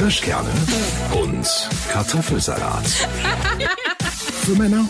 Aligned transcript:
Kirschkerne 0.00 0.48
und 1.12 1.46
Kartoffelsalat. 1.92 2.86
Für 4.46 4.52
Männer 4.52 4.88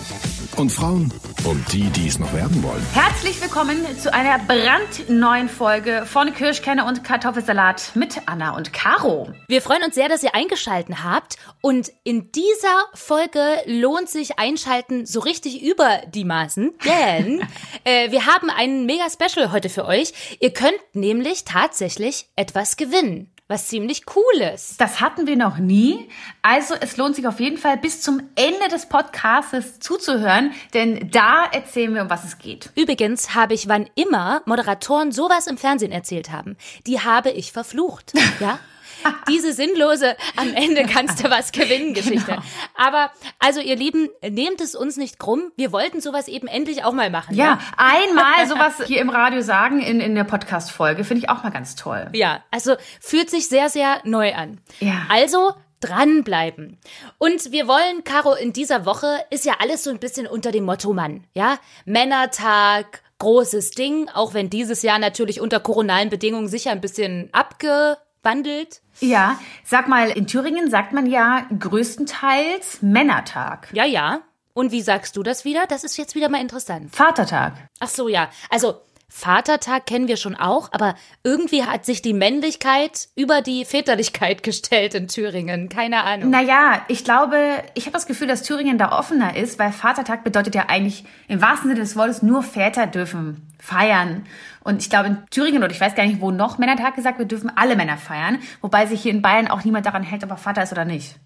und 0.57 0.71
Frauen 0.71 1.13
und 1.43 1.73
die, 1.73 1.91
die 1.91 2.07
es 2.07 2.21
noch 2.21 2.33
werden 2.33 2.63
wollen. 2.63 2.87
Herzlich 2.95 3.43
willkommen 3.43 3.85
zu 3.99 4.15
einer 4.15 4.39
brandneuen 4.39 5.49
Folge 5.49 6.07
von 6.07 6.33
Kirschkerne 6.33 6.85
und 6.85 7.03
Kartoffelsalat 7.03 7.91
mit 7.97 8.21
Anna 8.27 8.55
und 8.57 8.73
Caro. 8.73 9.33
Wir 9.49 9.63
freuen 9.63 9.83
uns 9.83 9.97
sehr, 9.97 10.09
dass 10.09 10.23
ihr 10.23 10.37
eingeschalten 10.37 11.03
habt. 11.03 11.39
Und 11.61 11.91
in 12.05 12.31
dieser 12.31 12.85
Folge 12.95 13.43
lohnt 13.67 14.09
sich 14.09 14.39
Einschalten 14.39 15.07
so 15.07 15.19
richtig 15.19 15.61
über 15.61 16.03
die 16.15 16.25
Maßen, 16.25 16.73
denn 16.85 17.43
äh, 17.83 18.13
wir 18.13 18.27
haben 18.27 18.49
einen 18.49 18.87
mega 18.87 19.07
Special 19.11 19.51
heute 19.51 19.71
für 19.71 19.87
euch. 19.87 20.13
Ihr 20.39 20.53
könnt 20.53 20.79
nämlich 20.93 21.45
tatsächlich 21.45 22.29
etwas 22.37 22.77
gewinnen 22.77 23.33
was 23.51 23.67
ziemlich 23.67 24.07
cooles. 24.07 24.77
Das 24.79 25.01
hatten 25.01 25.27
wir 25.27 25.37
noch 25.37 25.59
nie. 25.59 26.09
Also 26.41 26.75
es 26.81 26.97
lohnt 26.97 27.17
sich 27.17 27.27
auf 27.27 27.41
jeden 27.41 27.59
Fall 27.59 27.77
bis 27.77 28.01
zum 28.01 28.23
Ende 28.37 28.69
des 28.71 28.87
Podcasts 28.87 29.81
zuzuhören, 29.81 30.53
denn 30.73 31.11
da 31.11 31.47
erzählen 31.47 31.93
wir, 31.93 32.03
um 32.03 32.11
was 32.11 32.25
es 32.25 32.39
geht. 32.39 32.71
Übrigens 32.77 33.35
habe 33.35 33.55
ich, 33.55 33.69
wann 33.69 33.91
immer 33.97 34.43
Moderatoren 34.47 35.11
sowas 35.11 35.49
im 35.49 35.59
Fernsehen 35.59 35.91
erzählt 35.91 36.31
haben, 36.31 36.57
die 36.87 37.01
habe 37.01 37.31
ich 37.31 37.53
verflucht. 37.53 38.13
Ja? 38.39 38.59
Diese 39.29 39.53
sinnlose, 39.53 40.17
am 40.37 40.55
Ende 40.55 40.85
kannst 40.85 41.25
du 41.25 41.31
was 41.31 41.53
gewinnen 41.53 41.95
Geschichte. 41.95 42.33
Genau. 42.33 42.43
Aber 42.77 43.11
also 43.39 43.61
ihr 43.61 43.77
Lieben, 43.77 44.09
nehmt 44.29 44.61
es 44.61 44.75
uns 44.75 44.97
nicht 44.97 45.19
krumm. 45.19 45.53
Wir 45.57 45.73
wollten 45.73 46.01
sowas 46.01 46.29
eben 46.29 46.47
endlich 46.47 46.85
auch 46.85 46.93
mal 46.93 47.11
machen. 47.11 47.35
Ja, 47.35 47.45
ja? 47.45 47.59
einmal 47.77 48.47
sowas 48.49 48.87
hier 48.87 49.01
im 49.01 49.11
Radio 49.11 49.43
sagen 49.43 49.81
in, 49.81 50.01
in 50.01 50.15
der 50.15 50.25
Podcast-Folge 50.25 51.05
finde 51.05 51.25
ich 51.25 51.31
auch 51.31 51.43
mal 51.43 51.51
ganz 51.51 51.77
toll. 51.77 52.09
Ja, 52.13 52.43
also 52.51 52.77
fühlt 53.01 53.31
sich 53.31 53.49
sehr, 53.49 53.69
sehr 53.69 54.01
neu 54.05 54.35
an. 54.35 54.61
Ja. 54.81 55.07
Also 55.09 55.53
dranbleiben. 55.81 56.79
Und 57.19 57.53
wir 57.53 57.67
wollen, 57.67 58.05
Caro, 58.05 58.35
in 58.35 58.53
dieser 58.53 58.85
Woche 58.85 59.25
ist 59.31 59.45
ja 59.45 59.55
alles 59.61 59.85
so 59.85 59.91
ein 59.91 59.99
bisschen 59.99 60.27
unter 60.27 60.53
dem 60.53 60.65
Motto 60.65 60.93
Mann, 60.93 61.25
ja? 61.33 61.59
Männertag, 61.87 63.03
großes 63.19 63.73
Ding, 63.73 64.09
auch 64.13 64.35
wenn 64.35 64.51
dieses 64.51 64.83
Jahr 64.83 64.99
natürlich 64.99 65.41
unter 65.41 65.61
koronalen 65.61 66.11
Bedingungen 66.11 66.49
sicher 66.49 66.71
ein 66.71 66.81
bisschen 66.81 67.29
abge 67.33 67.97
wandelt. 68.23 68.83
Ja, 69.01 69.39
sag 69.65 69.89
mal, 69.89 70.11
in 70.11 70.27
Thüringen 70.27 70.71
sagt 70.71 70.93
man 70.93 71.07
ja 71.07 71.47
größtenteils 71.59 72.83
Männertag. 72.83 73.69
Ja, 73.73 73.85
ja. 73.85 74.21
Und 74.53 74.73
wie 74.73 74.83
sagst 74.83 75.17
du 75.17 75.23
das 75.23 75.45
wieder? 75.45 75.67
Das 75.69 75.85
ist 75.85 75.97
jetzt 75.97 76.15
wieder 76.15 76.29
mal 76.29 76.41
interessant. 76.41 76.95
Vatertag. 76.95 77.55
Ach 77.79 77.89
so, 77.89 78.09
ja. 78.09 78.31
Also 78.51 78.83
Vatertag 79.11 79.87
kennen 79.87 80.09
wir 80.09 80.17
schon 80.17 80.37
auch, 80.37 80.73
aber 80.73 80.95
irgendwie 81.25 81.65
hat 81.65 81.85
sich 81.85 82.01
die 82.01 82.15
Männlichkeit 82.15 83.09
über 83.17 83.43
die 83.43 83.65
Väterlichkeit 83.65 84.43
gestellt 84.43 84.95
in 84.95 85.09
Thüringen. 85.09 85.69
Keine 85.69 86.05
Ahnung. 86.05 86.31
Naja, 86.31 86.83
ich 86.89 87.05
glaube, 87.05 87.37
ich 87.75 87.87
habe 87.87 87.93
das 87.93 88.07
Gefühl, 88.07 88.29
dass 88.29 88.43
Thüringen 88.43 88.79
da 88.79 88.97
offener 88.99 89.37
ist, 89.37 89.59
weil 89.59 89.73
Vatertag 89.73 90.25
bedeutet 90.25 90.55
ja 90.55 90.67
eigentlich 90.69 91.05
im 91.29 91.43
wahrsten 91.43 91.69
Sinne 91.69 91.81
des 91.81 91.97
Wortes 91.97 92.23
nur 92.23 92.43
Väter 92.43 92.87
dürfen 92.87 93.47
feiern. 93.59 94.25
Und 94.63 94.83
ich 94.83 94.91
glaube, 94.91 95.09
in 95.09 95.19
Thüringen 95.31 95.63
oder 95.63 95.73
ich 95.73 95.81
weiß 95.81 95.95
gar 95.95 96.07
nicht, 96.07 96.21
wo 96.21 96.31
noch 96.31 96.59
Männertag 96.59 96.95
gesagt 96.95 97.19
wird, 97.19 97.31
dürfen 97.31 97.53
alle 97.55 97.77
Männer 97.77 97.97
feiern. 97.97 98.39
Wobei 98.61 98.87
sich 98.87 99.03
hier 99.03 99.13
in 99.13 99.23
Bayern 99.23 99.49
auch 99.49 99.65
niemand 99.65 99.87
daran 99.87 100.03
hält, 100.03 100.25
ob 100.25 100.31
er 100.31 100.37
Vater 100.37 100.63
ist 100.63 100.73
oder 100.73 100.85
nicht. 100.85 101.17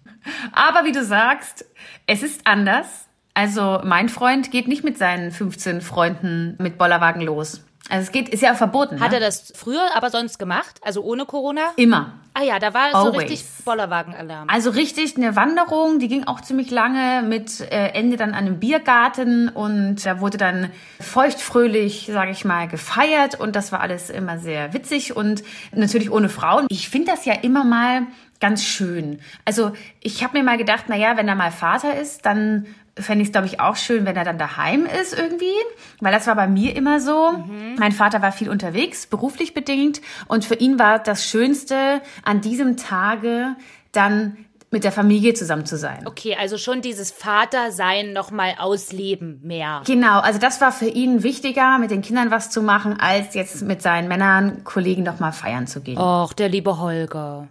Aber 0.51 0.85
wie 0.85 0.91
du 0.91 1.03
sagst, 1.03 1.65
es 2.07 2.23
ist 2.23 2.45
anders. 2.45 3.07
Also 3.33 3.81
mein 3.83 4.09
Freund 4.09 4.51
geht 4.51 4.67
nicht 4.67 4.83
mit 4.83 4.97
seinen 4.97 5.31
15 5.31 5.81
Freunden 5.81 6.55
mit 6.57 6.77
Bollerwagen 6.77 7.21
los. 7.21 7.64
Also 7.89 8.03
es 8.05 8.11
geht, 8.11 8.29
ist 8.29 8.41
ja 8.41 8.55
verboten. 8.55 8.99
Hat 8.99 9.11
ne? 9.11 9.17
er 9.17 9.19
das 9.19 9.53
früher 9.55 9.95
aber 9.95 10.09
sonst 10.09 10.39
gemacht? 10.39 10.79
Also 10.81 11.03
ohne 11.03 11.25
Corona? 11.25 11.61
Immer. 11.75 12.13
Ah 12.33 12.41
ja, 12.41 12.59
da 12.59 12.73
war 12.73 12.93
Always. 12.93 13.13
so 13.13 13.19
richtig 13.19 13.45
Bollerwagenalarm. 13.63 14.49
Also 14.49 14.71
richtig 14.71 15.15
eine 15.15 15.35
Wanderung, 15.35 15.99
die 15.99 16.07
ging 16.07 16.25
auch 16.25 16.41
ziemlich 16.41 16.71
lange 16.71 17.21
mit 17.21 17.61
äh, 17.61 17.89
Ende 17.89 18.17
dann 18.17 18.29
an 18.29 18.45
einem 18.45 18.59
Biergarten 18.59 19.49
und 19.49 20.05
da 20.05 20.19
wurde 20.19 20.37
dann 20.37 20.71
feuchtfröhlich, 20.99 22.09
sage 22.11 22.31
ich 22.31 22.43
mal, 22.43 22.67
gefeiert 22.67 23.39
und 23.39 23.55
das 23.55 23.71
war 23.71 23.81
alles 23.81 24.09
immer 24.09 24.39
sehr 24.39 24.73
witzig 24.73 25.15
und 25.15 25.43
natürlich 25.71 26.11
ohne 26.11 26.27
Frauen. 26.27 26.65
Ich 26.69 26.89
finde 26.89 27.11
das 27.11 27.23
ja 27.25 27.33
immer 27.33 27.63
mal 27.63 28.07
ganz 28.39 28.63
schön. 28.63 29.19
Also 29.45 29.71
ich 30.01 30.23
habe 30.23 30.37
mir 30.37 30.43
mal 30.43 30.57
gedacht, 30.57 30.85
na 30.87 30.97
ja, 30.97 31.17
wenn 31.17 31.27
er 31.27 31.35
mal 31.35 31.51
Vater 31.51 31.95
ist, 31.95 32.25
dann 32.25 32.65
fände 32.97 33.21
ich 33.21 33.29
es, 33.29 33.31
glaube 33.31 33.47
ich, 33.47 33.59
auch 33.59 33.75
schön, 33.75 34.05
wenn 34.05 34.15
er 34.15 34.23
dann 34.23 34.37
daheim 34.37 34.85
ist 34.85 35.17
irgendwie, 35.17 35.53
weil 35.99 36.13
das 36.13 36.27
war 36.27 36.35
bei 36.35 36.47
mir 36.47 36.75
immer 36.75 36.99
so. 36.99 37.31
Mhm. 37.31 37.75
Mein 37.77 37.91
Vater 37.91 38.21
war 38.21 38.31
viel 38.31 38.49
unterwegs, 38.49 39.05
beruflich 39.07 39.53
bedingt, 39.53 40.01
und 40.27 40.45
für 40.45 40.55
ihn 40.55 40.79
war 40.79 40.99
das 40.99 41.25
Schönste 41.25 42.01
an 42.23 42.41
diesem 42.41 42.77
Tage 42.77 43.55
dann 43.91 44.37
mit 44.71 44.83
der 44.83 44.91
Familie 44.91 45.33
zusammen 45.33 45.65
zu 45.65 45.77
sein. 45.77 46.05
Okay, 46.05 46.35
also 46.39 46.57
schon 46.57 46.81
dieses 46.81 47.11
Vatersein 47.11 48.11
nochmal 48.11 48.55
ausleben 48.57 49.39
mehr. 49.43 49.81
Genau, 49.85 50.19
also 50.19 50.39
das 50.39 50.59
war 50.59 50.71
für 50.71 50.87
ihn 50.87 51.23
wichtiger, 51.23 51.77
mit 51.79 51.91
den 51.91 52.01
Kindern 52.01 52.31
was 52.31 52.49
zu 52.49 52.61
machen, 52.61 52.99
als 52.99 53.35
jetzt 53.35 53.61
mit 53.61 53.81
seinen 53.81 54.07
Männern, 54.09 54.63
Kollegen 54.63 55.03
nochmal 55.03 55.31
feiern 55.31 55.67
zu 55.67 55.81
gehen. 55.81 55.97
Och, 55.97 56.33
der 56.33 56.49
liebe 56.49 56.77
Holger. 56.77 57.47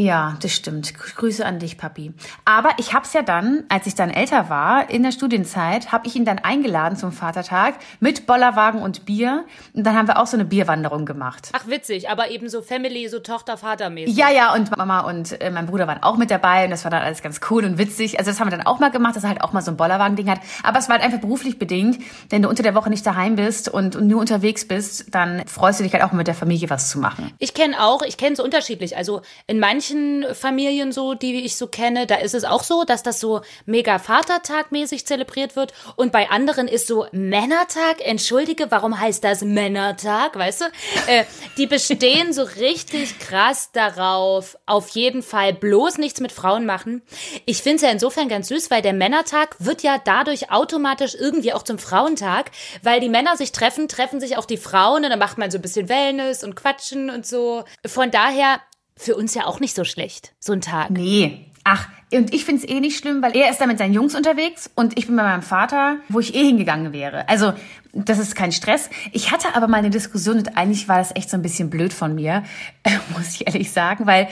Ja, 0.00 0.34
das 0.40 0.52
stimmt. 0.52 0.94
Grüße 0.94 1.44
an 1.44 1.58
dich, 1.58 1.76
Papi. 1.76 2.14
Aber 2.46 2.70
ich 2.78 2.94
hab's 2.94 3.12
ja 3.12 3.20
dann, 3.20 3.64
als 3.68 3.86
ich 3.86 3.94
dann 3.94 4.08
älter 4.08 4.48
war, 4.48 4.88
in 4.88 5.02
der 5.02 5.12
Studienzeit, 5.12 5.92
habe 5.92 6.06
ich 6.06 6.16
ihn 6.16 6.24
dann 6.24 6.38
eingeladen 6.38 6.96
zum 6.96 7.12
Vatertag 7.12 7.74
mit 8.00 8.24
Bollerwagen 8.26 8.80
und 8.80 9.04
Bier. 9.04 9.44
Und 9.74 9.84
dann 9.84 9.94
haben 9.94 10.08
wir 10.08 10.18
auch 10.18 10.26
so 10.26 10.38
eine 10.38 10.46
Bierwanderung 10.46 11.04
gemacht. 11.04 11.50
Ach, 11.52 11.66
witzig, 11.66 12.08
aber 12.08 12.30
eben 12.30 12.48
so 12.48 12.62
Family, 12.62 13.08
so 13.08 13.18
Tochter-Vater-mäßig. 13.18 14.16
Ja, 14.16 14.30
ja, 14.30 14.54
und 14.54 14.74
Mama 14.74 15.00
und 15.00 15.38
äh, 15.38 15.50
mein 15.50 15.66
Bruder 15.66 15.86
waren 15.86 16.02
auch 16.02 16.16
mit 16.16 16.30
dabei 16.30 16.64
und 16.64 16.70
das 16.70 16.84
war 16.84 16.90
dann 16.90 17.02
alles 17.02 17.20
ganz 17.20 17.40
cool 17.50 17.66
und 17.66 17.76
witzig. 17.76 18.18
Also 18.18 18.30
das 18.30 18.40
haben 18.40 18.50
wir 18.50 18.56
dann 18.56 18.66
auch 18.66 18.78
mal 18.78 18.90
gemacht, 18.90 19.16
dass 19.16 19.24
er 19.24 19.28
halt 19.28 19.42
auch 19.42 19.52
mal 19.52 19.60
so 19.60 19.70
ein 19.70 19.76
Bollerwagen-Ding 19.76 20.30
hat. 20.30 20.40
Aber 20.62 20.78
es 20.78 20.88
war 20.88 20.96
halt 20.96 21.04
einfach 21.04 21.20
beruflich 21.20 21.58
bedingt. 21.58 21.98
Wenn 22.30 22.40
du 22.40 22.48
unter 22.48 22.62
der 22.62 22.74
Woche 22.74 22.88
nicht 22.88 23.04
daheim 23.04 23.36
bist 23.36 23.68
und, 23.68 23.96
und 23.96 24.06
nur 24.06 24.18
unterwegs 24.18 24.66
bist, 24.66 25.14
dann 25.14 25.46
freust 25.46 25.80
du 25.80 25.84
dich 25.84 25.92
halt 25.92 26.04
auch 26.04 26.12
mit 26.12 26.26
der 26.26 26.34
Familie 26.34 26.70
was 26.70 26.88
zu 26.88 26.98
machen. 26.98 27.30
Ich 27.38 27.52
kenne 27.52 27.78
auch, 27.82 28.00
ich 28.00 28.16
kenne 28.16 28.34
so 28.34 28.42
unterschiedlich. 28.42 28.96
Also 28.96 29.20
in 29.46 29.58
manchen 29.58 29.89
manchen 29.90 30.34
Familien 30.34 30.92
so, 30.92 31.14
die 31.14 31.44
ich 31.44 31.56
so 31.56 31.66
kenne, 31.66 32.06
da 32.06 32.16
ist 32.16 32.34
es 32.34 32.44
auch 32.44 32.62
so, 32.62 32.84
dass 32.84 33.02
das 33.02 33.20
so 33.20 33.40
mega 33.66 33.96
Vatertag-mäßig 33.98 35.06
zelebriert 35.06 35.56
wird. 35.56 35.72
Und 35.96 36.12
bei 36.12 36.30
anderen 36.30 36.68
ist 36.68 36.86
so 36.86 37.06
Männertag. 37.12 38.00
Entschuldige, 38.00 38.70
warum 38.70 38.98
heißt 38.98 39.24
das 39.24 39.42
Männertag? 39.42 40.36
Weißt 40.36 40.62
du? 40.62 40.64
Äh, 41.06 41.24
die 41.56 41.66
bestehen 41.66 42.32
so 42.32 42.42
richtig 42.42 43.18
krass 43.18 43.70
darauf, 43.72 44.56
auf 44.66 44.90
jeden 44.90 45.22
Fall 45.22 45.52
bloß 45.52 45.98
nichts 45.98 46.20
mit 46.20 46.32
Frauen 46.32 46.66
machen. 46.66 47.02
Ich 47.46 47.62
finde 47.62 47.76
es 47.76 47.82
ja 47.82 47.90
insofern 47.90 48.28
ganz 48.28 48.48
süß, 48.48 48.70
weil 48.70 48.82
der 48.82 48.92
Männertag 48.92 49.56
wird 49.58 49.82
ja 49.82 50.00
dadurch 50.02 50.50
automatisch 50.50 51.14
irgendwie 51.14 51.52
auch 51.52 51.62
zum 51.62 51.78
Frauentag, 51.78 52.50
weil 52.82 53.00
die 53.00 53.08
Männer 53.08 53.36
sich 53.36 53.52
treffen, 53.52 53.88
treffen 53.88 54.20
sich 54.20 54.36
auch 54.36 54.44
die 54.44 54.56
Frauen 54.56 55.04
und 55.04 55.10
dann 55.10 55.18
macht 55.18 55.38
man 55.38 55.50
so 55.50 55.58
ein 55.58 55.62
bisschen 55.62 55.88
Wellness 55.88 56.44
und 56.44 56.54
Quatschen 56.56 57.10
und 57.10 57.26
so. 57.26 57.64
Von 57.86 58.10
daher 58.10 58.60
für 59.00 59.16
uns 59.16 59.34
ja 59.34 59.46
auch 59.46 59.60
nicht 59.60 59.74
so 59.74 59.84
schlecht, 59.84 60.34
so 60.38 60.52
ein 60.52 60.60
Tag. 60.60 60.90
Nee. 60.90 61.46
Ach, 61.64 61.88
und 62.12 62.34
ich 62.34 62.44
finde 62.44 62.62
es 62.62 62.68
eh 62.68 62.80
nicht 62.80 62.98
schlimm, 62.98 63.22
weil 63.22 63.34
er 63.34 63.50
ist 63.50 63.60
da 63.60 63.66
mit 63.66 63.78
seinen 63.78 63.94
Jungs 63.94 64.14
unterwegs 64.14 64.70
und 64.74 64.98
ich 64.98 65.06
bin 65.06 65.16
bei 65.16 65.22
meinem 65.22 65.42
Vater, 65.42 65.96
wo 66.08 66.20
ich 66.20 66.34
eh 66.34 66.44
hingegangen 66.44 66.92
wäre. 66.92 67.28
Also, 67.28 67.54
das 67.92 68.18
ist 68.18 68.34
kein 68.34 68.52
Stress. 68.52 68.90
Ich 69.12 69.32
hatte 69.32 69.54
aber 69.54 69.68
mal 69.68 69.78
eine 69.78 69.90
Diskussion 69.90 70.38
und 70.38 70.56
eigentlich 70.56 70.88
war 70.88 70.98
das 70.98 71.14
echt 71.16 71.30
so 71.30 71.36
ein 71.36 71.42
bisschen 71.42 71.70
blöd 71.70 71.92
von 71.92 72.14
mir, 72.14 72.44
muss 73.16 73.34
ich 73.34 73.46
ehrlich 73.46 73.72
sagen, 73.72 74.06
weil 74.06 74.28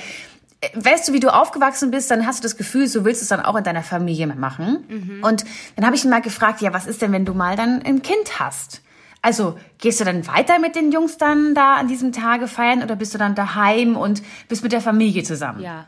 äh, 0.61 0.69
weißt 0.75 1.09
du, 1.09 1.13
wie 1.15 1.21
du 1.21 1.33
aufgewachsen 1.33 1.91
bist, 1.91 2.11
dann 2.11 2.27
hast 2.27 2.41
du 2.41 2.43
das 2.43 2.57
Gefühl, 2.57 2.89
so 2.89 3.05
willst 3.07 3.23
du 3.23 3.25
es 3.25 3.29
dann 3.29 3.41
auch 3.41 3.57
in 3.57 3.65
deiner 3.65 3.83
Familie 3.83 4.27
machen. 4.27 4.85
Mhm. 4.89 5.25
Und 5.25 5.45
dann 5.77 5.87
habe 5.87 5.97
ich 5.97 6.05
ihn 6.05 6.11
mal 6.11 6.21
gefragt, 6.21 6.61
ja, 6.61 6.75
was 6.75 6.87
ist 6.87 7.01
denn, 7.01 7.13
wenn 7.13 7.25
du 7.25 7.33
mal 7.33 7.57
dann 7.57 7.83
ein 7.83 8.03
Kind 8.03 8.39
hast? 8.39 8.83
Also 9.23 9.59
gehst 9.79 10.01
du 10.01 10.05
dann 10.05 10.27
weiter 10.27 10.59
mit 10.59 10.77
den 10.77 10.93
Jungs 10.93 11.19
dann 11.19 11.55
da 11.55 11.77
an 11.77 11.89
diesem 11.89 12.13
Tage 12.13 12.47
feiern 12.47 12.83
oder 12.83 12.97
bist 12.97 13.15
du 13.15 13.19
dann 13.19 13.35
daheim 13.35 13.97
und 13.97 14.23
bist 14.49 14.63
mit 14.63 14.73
der 14.73 14.81
Familie 14.81 15.23
zusammen? 15.23 15.61
Ja. 15.61 15.87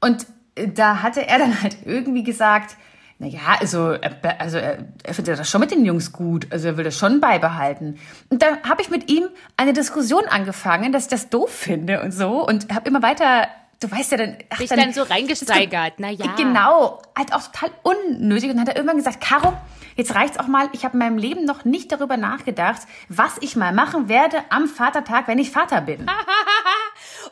Und 0.00 0.26
äh, 0.56 0.68
da 0.68 1.02
hatte 1.02 1.26
er 1.26 1.38
dann 1.38 1.62
halt 1.62 1.76
irgendwie 1.84 2.24
gesagt, 2.24 2.76
na 3.18 3.28
ja, 3.28 3.56
also, 3.60 3.96
also 4.38 4.58
er, 4.58 4.78
er 5.02 5.14
findet 5.14 5.38
das 5.38 5.48
schon 5.48 5.60
mit 5.62 5.70
den 5.70 5.86
Jungs 5.86 6.12
gut, 6.12 6.48
also 6.50 6.68
er 6.68 6.76
will 6.76 6.84
das 6.84 6.98
schon 6.98 7.20
beibehalten. 7.20 7.98
Und 8.28 8.42
dann 8.42 8.62
habe 8.64 8.82
ich 8.82 8.90
mit 8.90 9.10
ihm 9.10 9.24
eine 9.56 9.72
Diskussion 9.72 10.24
angefangen, 10.28 10.92
dass 10.92 11.04
ich 11.04 11.08
das 11.08 11.30
doof 11.30 11.50
finde 11.50 12.02
und 12.02 12.12
so 12.12 12.46
und 12.46 12.74
habe 12.74 12.88
immer 12.88 13.02
weiter 13.02 13.48
du 13.80 13.90
weißt 13.90 14.12
ja 14.12 14.18
dann, 14.18 14.36
ach, 14.48 14.58
Dich 14.58 14.68
dann, 14.68 14.78
dann 14.78 14.92
so 14.92 15.02
reingesteigert, 15.02 15.94
na 15.98 16.10
ja. 16.10 16.34
Genau, 16.36 17.02
halt 17.16 17.32
auch 17.32 17.42
total 17.42 17.70
unnötig 17.82 18.50
und 18.50 18.60
hat 18.60 18.68
er 18.68 18.76
irgendwann 18.76 18.96
gesagt, 18.96 19.20
Caro, 19.20 19.56
Jetzt 19.96 20.14
reicht's 20.14 20.38
auch 20.38 20.46
mal. 20.46 20.68
Ich 20.72 20.84
habe 20.84 20.92
in 20.92 20.98
meinem 20.98 21.18
Leben 21.18 21.44
noch 21.44 21.64
nicht 21.64 21.90
darüber 21.90 22.16
nachgedacht, 22.16 22.82
was 23.08 23.38
ich 23.40 23.56
mal 23.56 23.72
machen 23.72 24.08
werde 24.08 24.38
am 24.50 24.68
Vatertag, 24.68 25.26
wenn 25.26 25.38
ich 25.38 25.50
Vater 25.50 25.80
bin. 25.80 26.06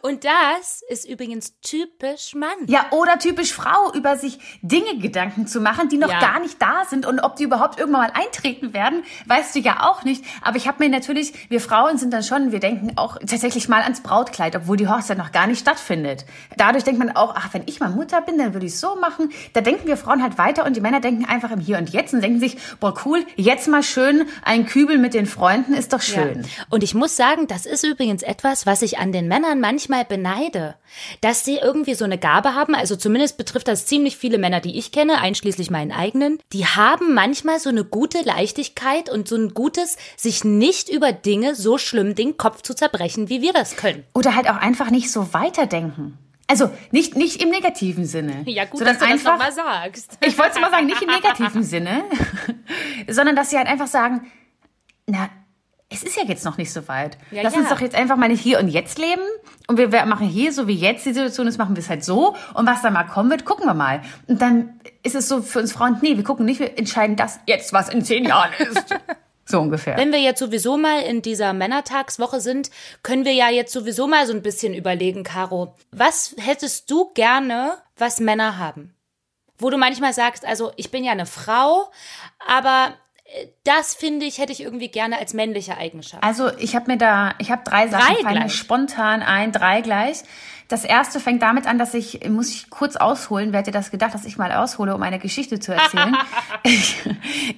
Und 0.06 0.24
das 0.24 0.82
ist 0.86 1.08
übrigens 1.08 1.58
typisch 1.62 2.34
Mann. 2.34 2.50
Ja, 2.66 2.84
oder 2.90 3.18
typisch 3.18 3.54
Frau, 3.54 3.90
über 3.94 4.18
sich 4.18 4.38
Dinge 4.60 4.98
Gedanken 4.98 5.46
zu 5.46 5.62
machen, 5.62 5.88
die 5.88 5.96
noch 5.96 6.10
Ja. 6.10 6.20
gar 6.20 6.40
nicht 6.40 6.60
da 6.60 6.84
sind 6.86 7.06
und 7.06 7.20
ob 7.20 7.36
die 7.36 7.44
überhaupt 7.44 7.78
irgendwann 7.78 8.02
mal 8.02 8.12
eintreten 8.12 8.74
werden, 8.74 9.02
weißt 9.24 9.54
du 9.54 9.60
ja 9.60 9.88
auch 9.88 10.04
nicht. 10.04 10.22
Aber 10.42 10.58
ich 10.58 10.68
habe 10.68 10.84
mir 10.84 10.90
natürlich, 10.90 11.48
wir 11.48 11.58
Frauen 11.58 11.96
sind 11.96 12.12
dann 12.12 12.22
schon, 12.22 12.52
wir 12.52 12.60
denken 12.60 12.92
auch 12.96 13.16
tatsächlich 13.20 13.66
mal 13.70 13.80
ans 13.80 14.02
Brautkleid, 14.02 14.54
obwohl 14.56 14.76
die 14.76 14.88
Hochzeit 14.88 15.16
noch 15.16 15.32
gar 15.32 15.46
nicht 15.46 15.60
stattfindet. 15.60 16.26
Dadurch 16.58 16.84
denkt 16.84 16.98
man 16.98 17.16
auch, 17.16 17.34
ach, 17.34 17.54
wenn 17.54 17.62
ich 17.64 17.80
mal 17.80 17.88
Mutter 17.88 18.20
bin, 18.20 18.36
dann 18.36 18.52
würde 18.52 18.66
ich 18.66 18.72
es 18.74 18.80
so 18.82 18.96
machen. 18.96 19.30
Da 19.54 19.62
denken 19.62 19.86
wir 19.86 19.96
Frauen 19.96 20.22
halt 20.22 20.36
weiter 20.36 20.66
und 20.66 20.76
die 20.76 20.82
Männer 20.82 21.00
denken 21.00 21.24
einfach 21.24 21.50
im 21.50 21.60
Hier 21.60 21.78
und 21.78 21.88
Jetzt 21.88 22.12
und 22.12 22.20
denken 22.20 22.40
sich, 22.40 22.58
boah, 22.78 22.92
cool, 23.06 23.24
jetzt 23.36 23.68
mal 23.68 23.82
schön 23.82 24.28
ein 24.42 24.66
Kübel 24.66 24.98
mit 24.98 25.14
den 25.14 25.24
Freunden, 25.24 25.72
ist 25.72 25.94
doch 25.94 26.02
schön. 26.02 26.42
Ja. 26.42 26.48
Und 26.68 26.82
ich 26.82 26.94
muss 26.94 27.16
sagen, 27.16 27.46
das 27.46 27.64
ist 27.64 27.84
übrigens 27.86 28.22
etwas, 28.22 28.66
was 28.66 28.82
ich 28.82 28.98
an 28.98 29.10
den 29.10 29.28
Männern 29.28 29.60
manchmal 29.60 29.93
beneide. 30.02 30.74
Dass 31.20 31.44
sie 31.44 31.56
irgendwie 31.56 31.94
so 31.94 32.04
eine 32.04 32.18
Gabe 32.18 32.54
haben, 32.54 32.74
also 32.74 32.96
zumindest 32.96 33.36
betrifft 33.36 33.68
das 33.68 33.86
ziemlich 33.86 34.16
viele 34.16 34.38
Männer, 34.38 34.60
die 34.60 34.76
ich 34.76 34.90
kenne, 34.90 35.20
einschließlich 35.20 35.70
meinen 35.70 35.92
eigenen, 35.92 36.40
die 36.52 36.66
haben 36.66 37.14
manchmal 37.14 37.60
so 37.60 37.68
eine 37.68 37.84
gute 37.84 38.22
Leichtigkeit 38.22 39.08
und 39.10 39.28
so 39.28 39.36
ein 39.36 39.54
gutes, 39.54 39.96
sich 40.16 40.42
nicht 40.42 40.88
über 40.88 41.12
Dinge 41.12 41.54
so 41.54 41.78
schlimm 41.78 42.16
den 42.16 42.36
Kopf 42.36 42.62
zu 42.62 42.74
zerbrechen, 42.74 43.28
wie 43.28 43.42
wir 43.42 43.52
das 43.52 43.76
können. 43.76 44.04
Oder 44.14 44.34
halt 44.34 44.50
auch 44.50 44.56
einfach 44.56 44.90
nicht 44.90 45.12
so 45.12 45.32
weiterdenken. 45.32 46.18
Also 46.46 46.70
nicht, 46.90 47.16
nicht 47.16 47.42
im 47.42 47.48
negativen 47.50 48.04
Sinne. 48.04 48.42
sondern 48.72 49.00
einfach, 49.00 49.38
sagst. 49.50 50.18
Ich 50.26 50.36
wollte 50.36 50.52
es 50.56 50.60
mal 50.60 50.70
sagen, 50.70 50.86
nicht 50.86 51.00
im 51.00 51.08
negativen 51.08 51.62
Sinne, 51.62 52.04
sondern 53.08 53.34
dass 53.34 53.50
sie 53.50 53.56
halt 53.56 53.66
einfach 53.66 53.86
sagen, 53.86 54.30
na, 55.06 55.30
es 55.94 56.02
ist 56.02 56.16
ja 56.16 56.24
jetzt 56.24 56.44
noch 56.44 56.58
nicht 56.58 56.72
so 56.72 56.86
weit. 56.88 57.18
Ja, 57.30 57.42
Lass 57.42 57.54
ja. 57.54 57.60
uns 57.60 57.68
doch 57.68 57.80
jetzt 57.80 57.94
einfach 57.94 58.16
mal 58.16 58.28
nicht 58.28 58.40
hier 58.40 58.58
und 58.58 58.68
jetzt 58.68 58.98
leben 58.98 59.22
und 59.66 59.78
wir 59.78 59.88
machen 60.06 60.26
hier 60.26 60.52
so 60.52 60.66
wie 60.68 60.74
jetzt 60.74 61.06
die 61.06 61.12
Situation 61.12 61.46
ist, 61.46 61.58
machen 61.58 61.76
wir 61.76 61.82
es 61.82 61.88
halt 61.88 62.04
so 62.04 62.34
und 62.54 62.66
was 62.66 62.82
da 62.82 62.90
mal 62.90 63.04
kommen 63.04 63.30
wird, 63.30 63.44
gucken 63.44 63.66
wir 63.66 63.74
mal. 63.74 64.02
Und 64.26 64.42
dann 64.42 64.80
ist 65.02 65.14
es 65.14 65.28
so 65.28 65.42
für 65.42 65.60
uns 65.60 65.72
Frauen, 65.72 65.98
nee, 66.02 66.16
wir 66.16 66.24
gucken 66.24 66.44
nicht, 66.44 66.60
wir 66.60 66.78
entscheiden 66.78 67.16
das 67.16 67.40
jetzt, 67.46 67.72
was 67.72 67.88
in 67.88 68.04
zehn 68.04 68.24
Jahren 68.24 68.52
ist. 68.58 68.94
So 69.46 69.60
ungefähr. 69.60 69.96
Wenn 69.96 70.12
wir 70.12 70.20
jetzt 70.20 70.40
sowieso 70.40 70.78
mal 70.78 71.02
in 71.02 71.20
dieser 71.20 71.52
Männertagswoche 71.52 72.40
sind, 72.40 72.70
können 73.02 73.24
wir 73.24 73.32
ja 73.32 73.50
jetzt 73.50 73.72
sowieso 73.72 74.06
mal 74.06 74.26
so 74.26 74.32
ein 74.32 74.42
bisschen 74.42 74.72
überlegen, 74.74 75.22
Caro. 75.22 75.74
Was 75.90 76.34
hättest 76.38 76.90
du 76.90 77.10
gerne, 77.12 77.76
was 77.96 78.20
Männer 78.20 78.58
haben? 78.58 78.94
Wo 79.58 79.70
du 79.70 79.76
manchmal 79.76 80.14
sagst, 80.14 80.46
also 80.46 80.72
ich 80.76 80.90
bin 80.90 81.04
ja 81.04 81.12
eine 81.12 81.26
Frau, 81.26 81.90
aber 82.46 82.94
das 83.64 83.94
finde 83.94 84.26
ich, 84.26 84.38
hätte 84.38 84.52
ich 84.52 84.62
irgendwie 84.62 84.88
gerne 84.88 85.18
als 85.18 85.34
männliche 85.34 85.76
Eigenschaft. 85.76 86.22
Also 86.22 86.50
ich 86.58 86.76
habe 86.76 86.92
mir 86.92 86.98
da, 86.98 87.34
ich 87.38 87.50
habe 87.50 87.62
drei 87.64 87.88
Sachen, 87.88 88.06
Drei 88.06 88.22
fallen 88.22 88.34
mir 88.34 88.40
gleich? 88.40 88.54
spontan 88.54 89.22
ein, 89.22 89.52
drei 89.52 89.80
gleich. 89.80 90.22
Das 90.68 90.84
erste 90.84 91.20
fängt 91.20 91.42
damit 91.42 91.66
an, 91.66 91.78
dass 91.78 91.92
ich, 91.92 92.26
muss 92.28 92.50
ich 92.50 92.70
kurz 92.70 92.96
ausholen, 92.96 93.52
wer 93.52 93.60
hätte 93.60 93.70
das 93.70 93.90
gedacht, 93.90 94.14
dass 94.14 94.24
ich 94.24 94.38
mal 94.38 94.50
aushole, 94.50 94.94
um 94.94 95.02
eine 95.02 95.18
Geschichte 95.18 95.60
zu 95.60 95.74
erzählen. 95.74 96.16
ich 96.62 96.96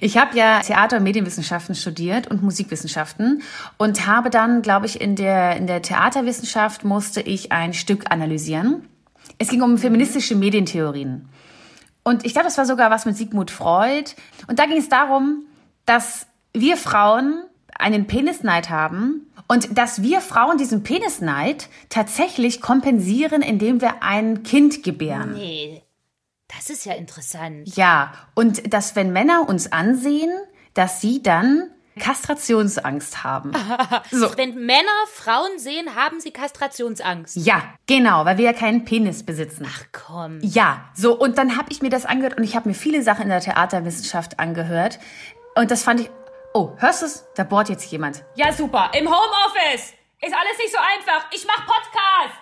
ich 0.01 0.17
habe 0.17 0.37
ja 0.37 0.59
Theater- 0.59 0.97
und 0.97 1.03
Medienwissenschaften 1.03 1.73
studiert 1.73 2.27
und 2.27 2.43
Musikwissenschaften 2.43 3.43
und 3.77 4.07
habe 4.07 4.29
dann, 4.29 4.61
glaube 4.61 4.87
ich, 4.87 4.99
in 4.99 5.15
der, 5.15 5.55
in 5.55 5.67
der 5.67 5.81
Theaterwissenschaft 5.81 6.83
musste 6.83 7.21
ich 7.21 7.51
ein 7.51 7.73
Stück 7.73 8.11
analysieren. 8.11 8.87
Es 9.37 9.49
ging 9.49 9.61
um 9.61 9.77
feministische 9.77 10.35
Medientheorien. 10.35 11.29
Und 12.03 12.25
ich 12.25 12.33
glaube, 12.33 12.47
das 12.47 12.57
war 12.57 12.65
sogar 12.65 12.89
was 12.89 13.05
mit 13.05 13.15
Sigmund 13.17 13.51
Freud. 13.51 14.11
Und 14.47 14.59
da 14.59 14.65
ging 14.65 14.77
es 14.77 14.89
darum, 14.89 15.46
dass 15.87 16.27
wir 16.53 16.77
Frauen 16.77 17.43
einen 17.79 18.05
Penisneid 18.05 18.69
haben 18.69 19.31
und 19.47 19.75
dass 19.75 20.03
wir 20.03 20.21
Frauen 20.21 20.59
diesen 20.59 20.83
Penisneid 20.83 21.69
tatsächlich 21.89 22.61
kompensieren, 22.61 23.41
indem 23.41 23.81
wir 23.81 24.03
ein 24.03 24.43
Kind 24.43 24.83
gebären. 24.83 25.33
nee, 25.33 25.81
das 26.55 26.69
ist 26.69 26.85
ja 26.85 26.93
interessant. 26.93 27.75
Ja, 27.75 28.13
und 28.33 28.73
dass 28.73 28.95
wenn 28.95 29.11
Männer 29.11 29.49
uns 29.49 29.71
ansehen, 29.71 30.31
dass 30.73 31.01
sie 31.01 31.21
dann 31.21 31.71
Kastrationsangst 31.99 33.23
haben. 33.23 33.51
So. 34.11 34.35
Wenn 34.37 34.55
Männer 34.65 34.87
Frauen 35.11 35.59
sehen, 35.59 35.95
haben 35.95 36.19
sie 36.19 36.31
Kastrationsangst. 36.31 37.35
Ja, 37.35 37.63
genau, 37.87 38.25
weil 38.25 38.37
wir 38.37 38.45
ja 38.45 38.53
keinen 38.53 38.85
Penis 38.85 39.23
besitzen. 39.23 39.67
Ach 39.69 39.83
komm. 39.91 40.39
Ja, 40.41 40.89
so 40.93 41.17
und 41.17 41.37
dann 41.37 41.57
habe 41.57 41.71
ich 41.71 41.81
mir 41.81 41.89
das 41.89 42.05
angehört 42.05 42.37
und 42.37 42.43
ich 42.43 42.55
habe 42.55 42.69
mir 42.69 42.75
viele 42.75 43.01
Sachen 43.03 43.23
in 43.23 43.29
der 43.29 43.41
Theaterwissenschaft 43.41 44.39
angehört 44.39 44.99
und 45.57 45.71
das 45.71 45.83
fand 45.83 46.01
ich. 46.01 46.09
Oh, 46.53 46.71
hörst 46.77 47.01
du 47.01 47.05
es? 47.05 47.25
Da 47.35 47.43
bohrt 47.43 47.69
jetzt 47.69 47.91
jemand. 47.91 48.23
Ja, 48.35 48.51
super. 48.51 48.91
Im 48.93 49.07
Homeoffice. 49.07 49.93
Ist 50.19 50.33
alles 50.33 50.57
nicht 50.57 50.71
so 50.71 50.79
einfach. 50.79 51.27
Ich 51.31 51.45
mach 51.45 51.65
Podcast. 51.67 52.33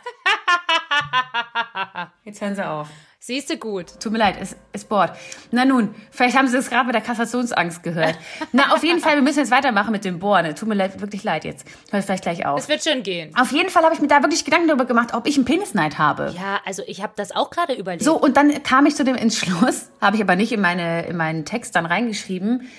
Jetzt 2.23 2.39
hören 2.39 2.55
sie 2.55 2.65
auf. 2.65 2.87
Siehst 3.19 3.49
du 3.49 3.57
gut. 3.57 3.99
Tut 3.99 4.13
mir 4.13 4.19
leid, 4.19 4.37
es, 4.39 4.55
es 4.71 4.85
bohrt. 4.85 5.17
Na 5.51 5.65
nun, 5.65 5.93
vielleicht 6.11 6.37
haben 6.37 6.47
sie 6.47 6.57
es 6.57 6.69
gerade 6.69 6.85
mit 6.85 6.93
der 6.95 7.01
Kassationsangst 7.01 7.83
gehört. 7.83 8.17
Na, 8.53 8.71
auf 8.71 8.83
jeden 8.83 8.99
Fall, 8.99 9.15
wir 9.15 9.23
müssen 9.23 9.39
jetzt 9.39 9.51
weitermachen 9.51 9.91
mit 9.91 10.05
dem 10.05 10.19
Bohren. 10.19 10.55
Tut 10.55 10.69
mir 10.69 10.75
leid, 10.75 11.01
wirklich 11.01 11.23
leid 11.23 11.43
jetzt. 11.43 11.67
Hört 11.91 12.05
vielleicht 12.05 12.23
gleich 12.23 12.45
auf. 12.45 12.59
Es 12.59 12.69
wird 12.69 12.83
schon 12.83 13.03
gehen. 13.03 13.35
Auf 13.35 13.51
jeden 13.51 13.69
Fall 13.69 13.83
habe 13.83 13.95
ich 13.95 13.99
mir 13.99 14.07
da 14.07 14.21
wirklich 14.21 14.45
Gedanken 14.45 14.67
darüber 14.67 14.85
gemacht, 14.85 15.13
ob 15.13 15.25
ich 15.27 15.35
einen 15.35 15.45
Penisneid 15.45 15.97
habe. 15.97 16.33
Ja, 16.37 16.61
also 16.65 16.83
ich 16.85 17.01
habe 17.01 17.13
das 17.15 17.35
auch 17.35 17.49
gerade 17.49 17.73
überlegt. 17.73 18.03
So, 18.03 18.15
und 18.15 18.37
dann 18.37 18.61
kam 18.63 18.85
ich 18.85 18.95
zu 18.95 19.03
dem 19.03 19.15
Entschluss, 19.15 19.89
habe 20.01 20.15
ich 20.15 20.21
aber 20.21 20.35
nicht 20.35 20.51
in, 20.51 20.61
meine, 20.61 21.07
in 21.07 21.17
meinen 21.17 21.43
Text 21.43 21.75
dann 21.75 21.87
reingeschrieben. 21.87 22.69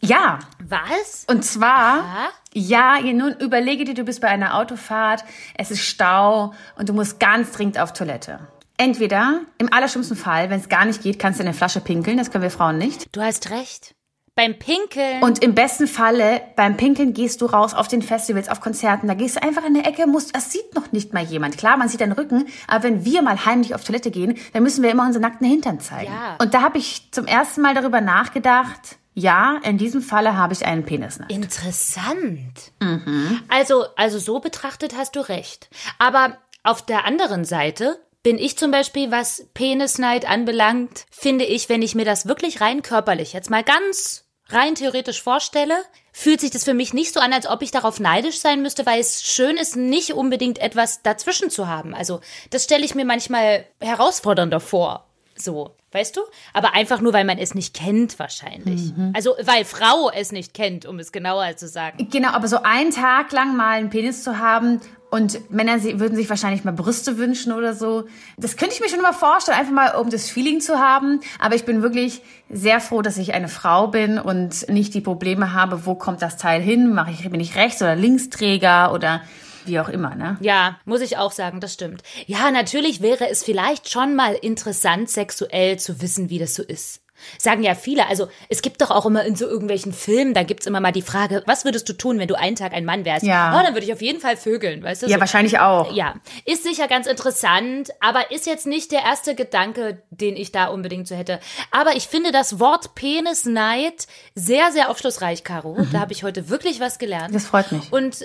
Ja, 0.00 0.38
Was? 0.66 1.24
Und 1.28 1.44
zwar, 1.44 2.30
Ja? 2.54 2.98
ja, 3.00 3.12
nun 3.12 3.34
überlege 3.34 3.84
dir, 3.84 3.94
du 3.94 4.04
bist 4.04 4.20
bei 4.20 4.28
einer 4.28 4.56
Autofahrt, 4.56 5.24
es 5.56 5.70
ist 5.70 5.80
Stau 5.82 6.52
und 6.76 6.88
du 6.88 6.92
musst 6.92 7.20
ganz 7.20 7.52
dringend 7.52 7.78
auf 7.78 7.92
Toilette. 7.92 8.40
Entweder, 8.76 9.40
im 9.58 9.72
allerschlimmsten 9.72 10.16
Fall, 10.16 10.50
wenn 10.50 10.58
es 10.60 10.68
gar 10.68 10.84
nicht 10.84 11.02
geht, 11.02 11.18
kannst 11.18 11.38
du 11.38 11.42
in 11.42 11.48
eine 11.48 11.56
Flasche 11.56 11.80
pinkeln, 11.80 12.18
das 12.18 12.30
können 12.30 12.42
wir 12.42 12.50
Frauen 12.50 12.76
nicht. 12.76 13.14
Du 13.14 13.20
hast 13.22 13.50
recht. 13.50 13.94
Beim 14.36 14.58
Pinkeln. 14.58 15.22
Und 15.22 15.44
im 15.44 15.54
besten 15.54 15.86
Falle, 15.86 16.40
beim 16.56 16.76
Pinkeln 16.76 17.14
gehst 17.14 17.40
du 17.40 17.46
raus 17.46 17.72
auf 17.72 17.86
den 17.86 18.02
Festivals, 18.02 18.48
auf 18.48 18.60
Konzerten, 18.60 19.06
da 19.06 19.14
gehst 19.14 19.36
du 19.36 19.42
einfach 19.44 19.62
in 19.64 19.76
eine 19.76 19.86
Ecke, 19.86 20.08
musst, 20.08 20.34
das 20.34 20.50
sieht 20.50 20.74
noch 20.74 20.90
nicht 20.90 21.12
mal 21.12 21.22
jemand. 21.22 21.56
Klar, 21.56 21.76
man 21.76 21.88
sieht 21.88 22.00
deinen 22.00 22.10
Rücken, 22.12 22.46
aber 22.66 22.82
wenn 22.82 23.04
wir 23.04 23.22
mal 23.22 23.44
heimlich 23.46 23.76
auf 23.76 23.84
Toilette 23.84 24.10
gehen, 24.10 24.36
dann 24.52 24.64
müssen 24.64 24.82
wir 24.82 24.90
immer 24.90 25.06
unseren 25.06 25.22
nackten 25.22 25.46
Hintern 25.46 25.78
zeigen. 25.78 26.12
Ja. 26.12 26.36
Und 26.40 26.52
da 26.52 26.62
habe 26.62 26.78
ich 26.78 27.12
zum 27.12 27.26
ersten 27.26 27.60
Mal 27.60 27.74
darüber 27.74 28.00
nachgedacht, 28.00 28.96
ja, 29.14 29.60
in 29.62 29.78
diesem 29.78 30.02
Falle 30.02 30.36
habe 30.36 30.52
ich 30.52 30.66
einen 30.66 30.84
Penis. 30.84 31.20
Interessant. 31.28 32.72
Mhm. 32.80 33.40
Also, 33.48 33.84
also 33.96 34.18
so 34.18 34.40
betrachtet 34.40 34.96
hast 34.96 35.14
du 35.16 35.20
recht. 35.20 35.70
Aber 35.98 36.36
auf 36.64 36.82
der 36.82 37.04
anderen 37.04 37.44
Seite 37.44 38.00
bin 38.24 38.38
ich 38.38 38.58
zum 38.58 38.70
Beispiel, 38.70 39.10
was 39.10 39.46
Penisneid 39.54 40.28
anbelangt, 40.28 41.06
finde 41.10 41.44
ich, 41.44 41.68
wenn 41.68 41.82
ich 41.82 41.94
mir 41.94 42.04
das 42.04 42.26
wirklich 42.26 42.60
rein 42.60 42.82
körperlich 42.82 43.34
jetzt 43.34 43.50
mal 43.50 43.62
ganz 43.62 44.24
rein 44.48 44.74
theoretisch 44.74 45.22
vorstelle, 45.22 45.76
fühlt 46.12 46.40
sich 46.40 46.50
das 46.50 46.64
für 46.64 46.74
mich 46.74 46.92
nicht 46.92 47.12
so 47.12 47.20
an, 47.20 47.32
als 47.32 47.46
ob 47.46 47.62
ich 47.62 47.70
darauf 47.70 48.00
neidisch 48.00 48.38
sein 48.38 48.62
müsste, 48.62 48.84
weil 48.86 49.00
es 49.00 49.22
schön 49.22 49.56
ist, 49.56 49.76
nicht 49.76 50.14
unbedingt 50.14 50.58
etwas 50.58 51.02
dazwischen 51.02 51.50
zu 51.50 51.68
haben. 51.68 51.94
Also, 51.94 52.20
das 52.50 52.64
stelle 52.64 52.84
ich 52.84 52.94
mir 52.94 53.04
manchmal 53.04 53.66
herausfordernder 53.80 54.60
vor. 54.60 55.06
So, 55.36 55.76
weißt 55.94 56.16
du? 56.16 56.20
Aber 56.52 56.74
einfach 56.74 57.00
nur, 57.00 57.12
weil 57.12 57.24
man 57.24 57.38
es 57.38 57.54
nicht 57.54 57.74
kennt, 57.74 58.18
wahrscheinlich. 58.18 58.96
Mhm. 58.96 59.12
Also, 59.14 59.34
weil 59.42 59.64
Frau 59.64 60.10
es 60.10 60.32
nicht 60.32 60.52
kennt, 60.52 60.86
um 60.86 60.98
es 60.98 61.12
genauer 61.12 61.56
zu 61.56 61.68
sagen. 61.68 62.08
Genau, 62.10 62.30
aber 62.30 62.48
so 62.48 62.58
einen 62.62 62.90
Tag 62.90 63.32
lang 63.32 63.56
mal 63.56 63.78
einen 63.78 63.90
Penis 63.90 64.24
zu 64.24 64.38
haben 64.38 64.80
und 65.14 65.48
Männer 65.48 65.80
würden 65.80 66.16
sich 66.16 66.28
wahrscheinlich 66.28 66.64
mal 66.64 66.72
Brüste 66.72 67.18
wünschen 67.18 67.52
oder 67.52 67.72
so. 67.72 68.02
Das 68.36 68.56
könnte 68.56 68.74
ich 68.74 68.80
mir 68.80 68.88
schon 68.88 69.00
mal 69.00 69.12
vorstellen, 69.12 69.56
einfach 69.56 69.72
mal 69.72 69.94
um 69.94 70.10
das 70.10 70.28
Feeling 70.28 70.60
zu 70.60 70.80
haben. 70.80 71.20
Aber 71.38 71.54
ich 71.54 71.64
bin 71.64 71.82
wirklich 71.82 72.20
sehr 72.50 72.80
froh, 72.80 73.00
dass 73.00 73.16
ich 73.16 73.32
eine 73.32 73.46
Frau 73.46 73.86
bin 73.86 74.18
und 74.18 74.68
nicht 74.68 74.92
die 74.92 75.00
Probleme 75.00 75.52
habe, 75.52 75.86
wo 75.86 75.94
kommt 75.94 76.20
das 76.20 76.36
Teil 76.36 76.60
hin? 76.60 76.92
Mache 76.92 77.12
ich, 77.12 77.30
bin 77.30 77.38
ich 77.38 77.54
Rechts- 77.54 77.80
oder 77.80 77.94
Linksträger 77.94 78.92
oder 78.92 79.22
wie 79.66 79.80
auch 79.80 79.88
immer, 79.88 80.14
ne? 80.14 80.36
Ja, 80.40 80.78
muss 80.84 81.00
ich 81.00 81.16
auch 81.16 81.32
sagen, 81.32 81.60
das 81.60 81.74
stimmt. 81.74 82.02
Ja, 82.26 82.50
natürlich 82.50 83.00
wäre 83.02 83.28
es 83.28 83.44
vielleicht 83.44 83.90
schon 83.90 84.14
mal 84.14 84.34
interessant, 84.34 85.10
sexuell 85.10 85.78
zu 85.78 86.00
wissen, 86.00 86.30
wie 86.30 86.38
das 86.38 86.54
so 86.54 86.62
ist. 86.62 87.03
Sagen 87.38 87.62
ja 87.62 87.74
viele. 87.74 88.06
Also 88.08 88.28
es 88.48 88.62
gibt 88.62 88.80
doch 88.82 88.90
auch 88.90 89.06
immer 89.06 89.24
in 89.24 89.36
so 89.36 89.46
irgendwelchen 89.46 89.92
Filmen, 89.92 90.34
da 90.34 90.42
gibt's 90.42 90.66
immer 90.66 90.80
mal 90.80 90.92
die 90.92 91.02
Frage, 91.02 91.42
was 91.46 91.64
würdest 91.64 91.88
du 91.88 91.92
tun, 91.92 92.18
wenn 92.18 92.28
du 92.28 92.34
einen 92.38 92.56
Tag 92.56 92.72
ein 92.72 92.84
Mann 92.84 93.04
wärst? 93.04 93.24
Ja. 93.24 93.58
Oh, 93.58 93.62
dann 93.62 93.74
würde 93.74 93.86
ich 93.86 93.92
auf 93.92 94.02
jeden 94.02 94.20
Fall 94.20 94.36
vögeln, 94.36 94.82
weißt 94.82 95.02
du? 95.02 95.06
Ja, 95.06 95.16
so. 95.16 95.20
wahrscheinlich 95.20 95.58
auch. 95.58 95.92
Ja, 95.94 96.14
ist 96.44 96.62
sicher 96.64 96.88
ganz 96.88 97.06
interessant, 97.06 97.90
aber 98.00 98.30
ist 98.30 98.46
jetzt 98.46 98.66
nicht 98.66 98.92
der 98.92 99.02
erste 99.02 99.34
Gedanke, 99.34 100.02
den 100.10 100.36
ich 100.36 100.52
da 100.52 100.66
unbedingt 100.66 101.08
so 101.08 101.14
hätte. 101.14 101.40
Aber 101.70 101.96
ich 101.96 102.08
finde 102.08 102.32
das 102.32 102.58
Wort 102.60 102.94
Penisneid 102.94 104.06
sehr, 104.34 104.72
sehr 104.72 104.90
aufschlussreich, 104.90 105.44
Caro. 105.44 105.76
Da 105.92 106.00
habe 106.00 106.12
ich 106.12 106.24
heute 106.24 106.48
wirklich 106.48 106.80
was 106.80 106.98
gelernt. 106.98 107.30
Mhm. 107.30 107.34
Das 107.34 107.46
freut 107.46 107.70
mich. 107.72 107.92
Und 107.92 108.24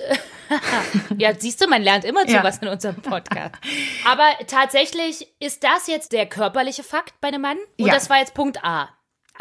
ja, 1.17 1.31
siehst 1.37 1.61
du, 1.61 1.67
man 1.67 1.81
lernt 1.81 2.05
immer 2.05 2.25
zu 2.25 2.33
Ja. 2.33 2.43
was 2.43 2.57
in 2.59 2.67
unserem 2.67 2.95
Podcast. 2.97 3.55
Aber 4.05 4.23
tatsächlich 4.47 5.27
ist 5.39 5.63
das 5.63 5.87
jetzt 5.87 6.11
der 6.11 6.25
körperliche 6.25 6.83
Fakt 6.83 7.13
bei 7.21 7.29
einem 7.29 7.41
Mann? 7.41 7.57
Und 7.77 7.87
Ja. 7.87 7.93
das 7.93 8.09
war 8.09 8.17
jetzt 8.19 8.33
Punkt 8.33 8.63
A. 8.63 8.88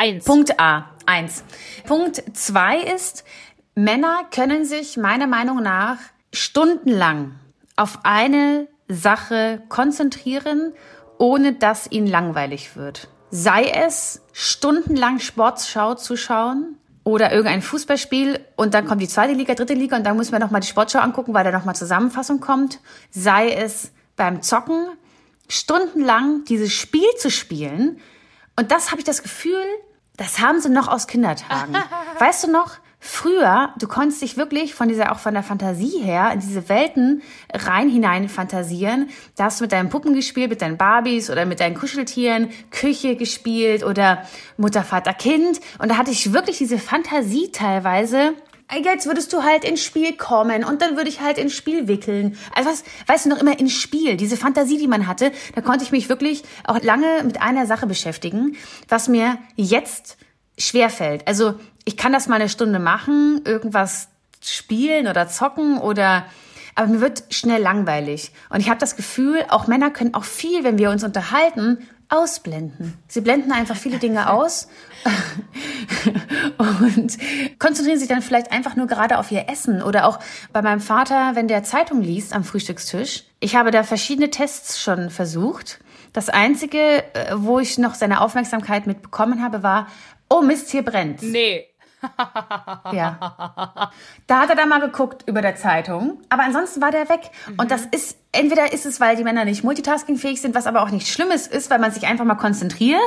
Eins. 0.01 0.25
Punkt 0.25 0.61
A, 0.61 0.91
eins. 1.07 1.43
Punkt 1.85 2.23
zwei 2.35 2.79
ist, 2.79 3.25
Männer 3.75 4.21
können 4.33 4.65
sich 4.65 4.97
meiner 4.97 5.27
Meinung 5.27 5.61
nach 5.61 5.99
stundenlang 6.33 7.35
auf 7.75 7.99
eine 8.05 8.69
Sache 8.87 9.61
konzentrieren, 9.69 10.73
ohne 11.19 11.53
dass 11.53 11.91
ihnen 11.91 12.07
langweilig 12.07 12.77
wird. 12.77 13.09
Sei 13.31 13.65
es 13.65 14.23
stundenlang 14.33 15.19
Sportschau 15.19 15.97
zu 15.97 16.17
schauen 16.17 16.77
oder 17.03 17.33
irgendein 17.33 17.61
Fußballspiel 17.61 18.39
und 18.55 18.75
dann 18.75 18.87
kommt 18.87 19.03
die 19.03 19.09
zweite 19.09 19.33
Liga, 19.33 19.57
dritte 19.57 19.75
Liga 19.75 19.97
und 19.97 20.05
dann 20.05 20.17
müssen 20.17 20.31
wir 20.31 20.39
nochmal 20.39 20.61
die 20.61 20.69
Sportschau 20.69 21.01
angucken, 21.01 21.35
weil 21.35 21.43
da 21.43 21.51
nochmal 21.51 21.75
Zusammenfassung 21.75 22.39
kommt. 22.39 22.79
Sei 23.11 23.51
es 23.51 23.91
beim 24.15 24.43
Zocken, 24.43 24.91
stundenlang 25.49 26.45
dieses 26.45 26.73
Spiel 26.73 27.11
zu 27.17 27.33
spielen. 27.33 28.01
Und 28.59 28.73
das 28.73 28.91
habe 28.91 28.99
ich 28.99 29.05
das 29.05 29.23
Gefühl, 29.23 29.63
das 30.17 30.41
haben 30.41 30.61
sie 30.61 30.69
noch 30.69 30.89
aus 30.89 31.07
Kindertagen. 31.07 31.77
weißt 32.19 32.43
du 32.43 32.51
noch? 32.51 32.79
Früher, 32.99 33.73
du 33.79 33.87
konntest 33.87 34.21
dich 34.21 34.37
wirklich 34.37 34.75
von 34.75 34.89
dieser, 34.89 35.13
auch 35.13 35.21
von 35.21 35.33
der 35.33 35.45
Fantasie 35.45 36.01
her, 36.03 36.33
in 36.33 36.41
diese 36.41 36.69
Welten 36.69 37.23
rein 37.55 37.89
hinein 37.89 38.29
fantasieren. 38.29 39.11
Da 39.37 39.45
hast 39.45 39.61
du 39.61 39.65
mit 39.65 39.71
deinen 39.71 39.91
Puppen 39.91 40.13
gespielt, 40.13 40.51
mit 40.51 40.61
deinen 40.61 40.77
Barbies 40.77 41.31
oder 41.31 41.47
mit 41.47 41.61
deinen 41.61 41.77
Kuscheltieren, 41.77 42.51
Küche 42.73 43.15
gespielt 43.15 43.85
oder 43.85 44.25
Mutter, 44.57 44.83
Vater, 44.83 45.15
Kind. 45.15 45.61
Und 45.79 45.93
da 45.93 45.97
hatte 45.97 46.11
ich 46.11 46.33
wirklich 46.33 46.59
diese 46.59 46.79
Fantasie 46.79 47.53
teilweise, 47.53 48.35
jetzt 48.77 49.07
würdest 49.07 49.33
du 49.33 49.43
halt 49.43 49.65
ins 49.65 49.83
Spiel 49.83 50.17
kommen 50.17 50.65
und 50.65 50.83
dann 50.83 50.97
würde 50.97 51.09
ich 51.09 51.21
halt 51.21 51.39
ins 51.39 51.55
Spiel 51.55 51.89
wickeln. 51.89 52.37
Also 52.55 52.71
was, 52.71 52.85
weißt 53.07 53.27
du 53.27 53.31
noch 53.31 53.39
immer 53.39 53.59
ins 53.59 53.73
Spiel, 53.73 54.17
diese 54.17 54.37
Fantasie, 54.37 54.79
die 54.79 54.89
man 54.89 55.07
hatte, 55.07 55.33
da 55.55 55.61
konnte 55.61 55.85
ich 55.85 55.93
mich 55.93 56.09
wirklich 56.09 56.43
auch 56.65 56.81
lange 56.83 57.23
mit 57.25 57.41
einer 57.41 57.67
Sache 57.67 57.87
beschäftigen, 57.87 58.57
was 58.89 59.09
mir 59.09 59.39
jetzt 59.57 60.19
schwerfällt. 60.59 61.27
Also 61.27 61.55
ich 61.85 61.97
kann 61.97 62.13
das 62.13 62.29
mal 62.29 62.37
eine 62.37 62.49
Stunde 62.49 62.79
machen, 62.79 63.43
irgendwas 63.45 64.09
spielen 64.43 65.09
oder 65.09 65.29
zocken 65.29 65.79
oder 65.79 66.27
aber 66.75 66.87
mir 66.87 67.01
wird 67.01 67.25
schnell 67.31 67.61
langweilig. 67.61 68.31
Und 68.51 68.61
ich 68.61 68.69
habe 68.69 68.79
das 68.79 68.95
Gefühl, 68.95 69.45
auch 69.49 69.67
Männer 69.67 69.91
können 69.91 70.15
auch 70.15 70.23
viel, 70.23 70.63
wenn 70.63 70.79
wir 70.79 70.91
uns 70.91 71.03
unterhalten, 71.03 71.79
ausblenden. 72.09 72.97
Sie 73.07 73.21
blenden 73.21 73.53
einfach 73.53 73.77
viele 73.77 73.99
Dinge 73.99 74.31
aus 74.31 74.69
und 76.59 77.19
konzentrieren 77.59 77.99
sich 77.99 78.09
dann 78.09 78.23
vielleicht 78.23 78.51
einfach 78.51 78.77
nur 78.77 78.87
gerade 78.87 79.19
auf 79.19 79.31
ihr 79.31 79.49
Essen 79.49 79.83
oder 79.83 80.07
auch 80.07 80.19
bei 80.53 80.63
meinem 80.63 80.81
Vater, 80.81 81.33
wenn 81.35 81.49
der 81.49 81.65
Zeitung 81.65 82.01
liest 82.01 82.33
am 82.33 82.45
Frühstückstisch. 82.45 83.25
Ich 83.41 83.57
habe 83.57 83.71
da 83.71 83.83
verschiedene 83.83 84.31
Tests 84.31 84.81
schon 84.81 85.11
versucht. 85.11 85.81
Das 86.13 86.31
einzige, 86.31 87.05
äh, 87.15 87.35
wo 87.37 87.59
ich 87.59 87.79
noch 87.79 87.95
seine 87.95 88.21
Aufmerksamkeit 88.23 88.87
mitbekommen 88.87 89.43
habe, 89.43 89.63
war, 89.63 89.89
oh 90.31 90.41
Mist, 90.41 90.71
hier 90.71 90.83
brennt. 90.83 91.23
Nee. 91.23 91.67
ja. 92.93 93.91
Da 94.27 94.41
hat 94.41 94.51
er 94.51 94.57
dann 94.57 94.69
mal 94.69 94.81
geguckt 94.81 95.25
über 95.27 95.43
der 95.43 95.57
Zeitung, 95.57 96.21
aber 96.29 96.45
ansonsten 96.45 96.81
war 96.81 96.91
der 96.91 97.09
weg. 97.09 97.31
Mhm. 97.49 97.59
Und 97.59 97.71
das 97.71 97.87
ist 97.87 98.19
entweder 98.33 98.73
ist 98.73 98.87
es, 98.87 99.01
weil 99.01 99.17
die 99.17 99.25
Männer 99.25 99.45
nicht 99.45 99.65
multitaskingfähig 99.65 100.41
sind, 100.41 100.55
was 100.55 100.67
aber 100.67 100.83
auch 100.83 100.91
nicht 100.91 101.09
Schlimmes 101.09 101.47
ist, 101.47 101.71
weil 101.71 101.79
man 101.79 101.93
sich 101.93 102.07
einfach 102.07 102.25
mal 102.25 102.35
konzentriert. 102.35 103.01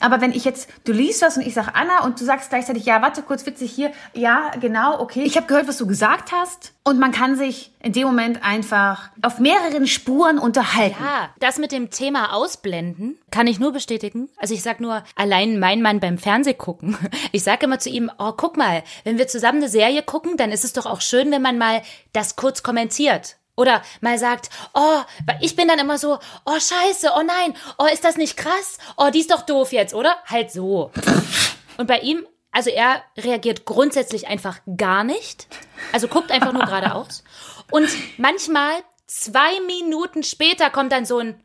Aber 0.00 0.20
wenn 0.20 0.32
ich 0.32 0.44
jetzt, 0.44 0.68
du 0.84 0.92
liest 0.92 1.22
was 1.22 1.36
und 1.36 1.46
ich 1.46 1.54
sag 1.54 1.68
Anna 1.74 2.04
und 2.04 2.20
du 2.20 2.24
sagst 2.24 2.50
gleichzeitig, 2.50 2.84
ja, 2.84 3.00
warte 3.00 3.22
kurz, 3.22 3.46
witzig 3.46 3.72
hier, 3.72 3.92
ja, 4.12 4.50
genau, 4.60 5.00
okay. 5.00 5.22
Ich 5.22 5.36
habe 5.36 5.46
gehört, 5.46 5.68
was 5.68 5.78
du 5.78 5.86
gesagt 5.86 6.32
hast. 6.32 6.72
Und 6.84 6.98
man 6.98 7.10
kann 7.10 7.36
sich 7.36 7.72
in 7.80 7.92
dem 7.92 8.06
Moment 8.06 8.44
einfach 8.44 9.10
auf 9.22 9.38
mehreren 9.38 9.86
Spuren 9.86 10.38
unterhalten. 10.38 11.02
Ja, 11.02 11.30
das 11.40 11.58
mit 11.58 11.72
dem 11.72 11.90
Thema 11.90 12.32
Ausblenden 12.32 13.18
kann 13.30 13.46
ich 13.46 13.58
nur 13.58 13.72
bestätigen. 13.72 14.28
Also 14.36 14.54
ich 14.54 14.62
sag 14.62 14.80
nur, 14.80 15.02
allein 15.16 15.58
mein 15.58 15.82
Mann 15.82 16.00
beim 16.00 16.18
Fernsehgucken. 16.18 16.96
Ich 17.32 17.42
sage 17.42 17.66
immer 17.66 17.78
zu 17.78 17.90
ihm, 17.90 18.10
oh, 18.18 18.32
guck 18.36 18.56
mal, 18.56 18.82
wenn 19.04 19.18
wir 19.18 19.26
zusammen 19.26 19.58
eine 19.58 19.68
Serie 19.68 20.02
gucken, 20.02 20.36
dann 20.36 20.52
ist 20.52 20.64
es 20.64 20.72
doch 20.72 20.86
auch 20.86 21.00
schön, 21.00 21.30
wenn 21.30 21.42
man 21.42 21.58
mal 21.58 21.82
das 22.12 22.36
kurz 22.36 22.62
kommentiert. 22.62 23.36
Oder 23.56 23.82
mal 24.00 24.18
sagt, 24.18 24.50
oh, 24.74 25.00
ich 25.40 25.56
bin 25.56 25.68
dann 25.68 25.78
immer 25.78 25.98
so, 25.98 26.18
oh 26.44 26.60
scheiße, 26.60 27.10
oh 27.16 27.22
nein, 27.22 27.56
oh 27.78 27.86
ist 27.86 28.04
das 28.04 28.16
nicht 28.16 28.36
krass? 28.36 28.78
Oh, 28.96 29.08
die 29.12 29.20
ist 29.20 29.30
doch 29.30 29.42
doof 29.42 29.72
jetzt, 29.72 29.94
oder? 29.94 30.16
Halt 30.26 30.52
so. 30.52 30.92
Und 31.78 31.86
bei 31.86 31.98
ihm, 32.00 32.26
also 32.52 32.70
er 32.70 33.02
reagiert 33.16 33.64
grundsätzlich 33.64 34.28
einfach 34.28 34.60
gar 34.76 35.04
nicht. 35.04 35.48
Also 35.92 36.08
guckt 36.08 36.30
einfach 36.30 36.52
nur 36.52 36.64
geradeaus. 36.64 37.24
Und 37.70 37.88
manchmal, 38.18 38.74
zwei 39.06 39.60
Minuten 39.66 40.22
später, 40.22 40.70
kommt 40.70 40.92
dann 40.92 41.06
so 41.06 41.18
ein, 41.18 41.42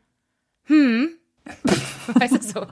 hm, 0.66 1.18
weißt 2.06 2.34
du 2.34 2.42
so. 2.42 2.66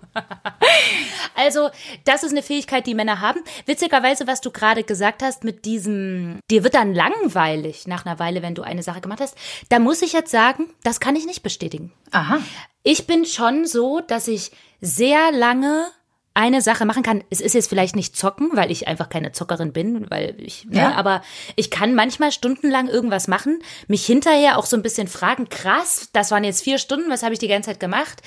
Also, 1.35 1.71
das 2.05 2.23
ist 2.23 2.31
eine 2.31 2.43
Fähigkeit, 2.43 2.87
die 2.87 2.95
Männer 2.95 3.21
haben. 3.21 3.41
Witzigerweise, 3.67 4.27
was 4.27 4.41
du 4.41 4.51
gerade 4.51 4.85
gesagt 4.85 5.23
hast 5.23 5.45
mit 5.45 5.65
diesem, 5.65 6.39
dir 6.51 6.65
wird 6.65 6.75
dann 6.75 6.95
langweilig 6.95 7.87
nach 7.87 8.05
einer 8.05 8.19
Weile, 8.19 8.43
wenn 8.43 8.55
du 8.55 8.63
eine 8.63 8.83
Sache 8.83 9.01
gemacht 9.01 9.21
hast. 9.21 9.37
Da 9.69 9.79
muss 9.79 10.03
ich 10.03 10.13
jetzt 10.13 10.31
sagen, 10.31 10.73
das 10.83 11.01
kann 11.01 11.17
ich 11.17 11.27
nicht 11.27 11.43
bestätigen. 11.43 11.93
Aha. 12.11 12.39
Ich 12.83 13.07
bin 13.07 13.25
schon 13.25 13.67
so, 13.67 14.01
dass 14.01 14.29
ich 14.29 14.53
sehr 14.81 15.33
lange 15.33 15.87
eine 16.35 16.63
Sache 16.63 16.85
machen 16.85 17.03
kann. 17.03 17.25
Es 17.31 17.41
ist 17.41 17.55
jetzt 17.55 17.69
vielleicht 17.69 17.97
nicht 17.97 18.17
zocken, 18.17 18.51
weil 18.55 18.71
ich 18.71 18.87
einfach 18.89 19.09
keine 19.09 19.33
Zockerin 19.33 19.73
bin, 19.73 20.11
weil 20.11 20.35
ich, 20.39 20.67
ja. 20.71 20.91
ne, 20.91 20.97
aber 20.97 21.23
ich 21.57 21.71
kann 21.71 21.95
manchmal 21.95 22.33
stundenlang 22.33 22.89
irgendwas 22.89 23.29
machen, 23.29 23.63
mich 23.89 24.07
hinterher 24.07 24.59
auch 24.59 24.67
so 24.67 24.77
ein 24.77 24.83
bisschen 24.83 25.09
fragen, 25.09 25.49
krass, 25.49 26.09
das 26.13 26.31
waren 26.31 26.45
jetzt 26.45 26.63
vier 26.63 26.79
Stunden, 26.79 27.11
was 27.11 27.23
habe 27.23 27.33
ich 27.33 27.41
die 27.41 27.49
ganze 27.49 27.71
Zeit 27.71 27.81
gemacht? 27.81 28.23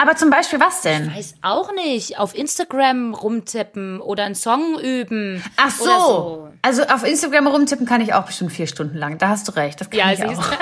Aber 0.00 0.14
zum 0.14 0.30
Beispiel 0.30 0.60
was 0.60 0.82
denn? 0.82 1.08
Ich 1.08 1.16
weiß 1.16 1.34
auch 1.42 1.72
nicht. 1.74 2.20
Auf 2.20 2.36
Instagram 2.36 3.14
rumtippen 3.14 4.00
oder 4.00 4.24
einen 4.24 4.36
Song 4.36 4.78
üben. 4.78 5.42
Ach 5.56 5.72
so. 5.72 5.84
so. 5.84 6.48
Also 6.62 6.84
auf 6.84 7.04
Instagram 7.04 7.48
rumtippen 7.48 7.84
kann 7.84 8.00
ich 8.00 8.14
auch 8.14 8.24
bestimmt 8.24 8.52
vier 8.52 8.68
Stunden 8.68 8.96
lang. 8.96 9.18
Da 9.18 9.30
hast 9.30 9.48
du 9.48 9.52
recht. 9.52 9.80
Das 9.80 9.90
kann 9.90 9.98
ja, 9.98 10.12
ich 10.12 10.22
auch. 10.24 10.52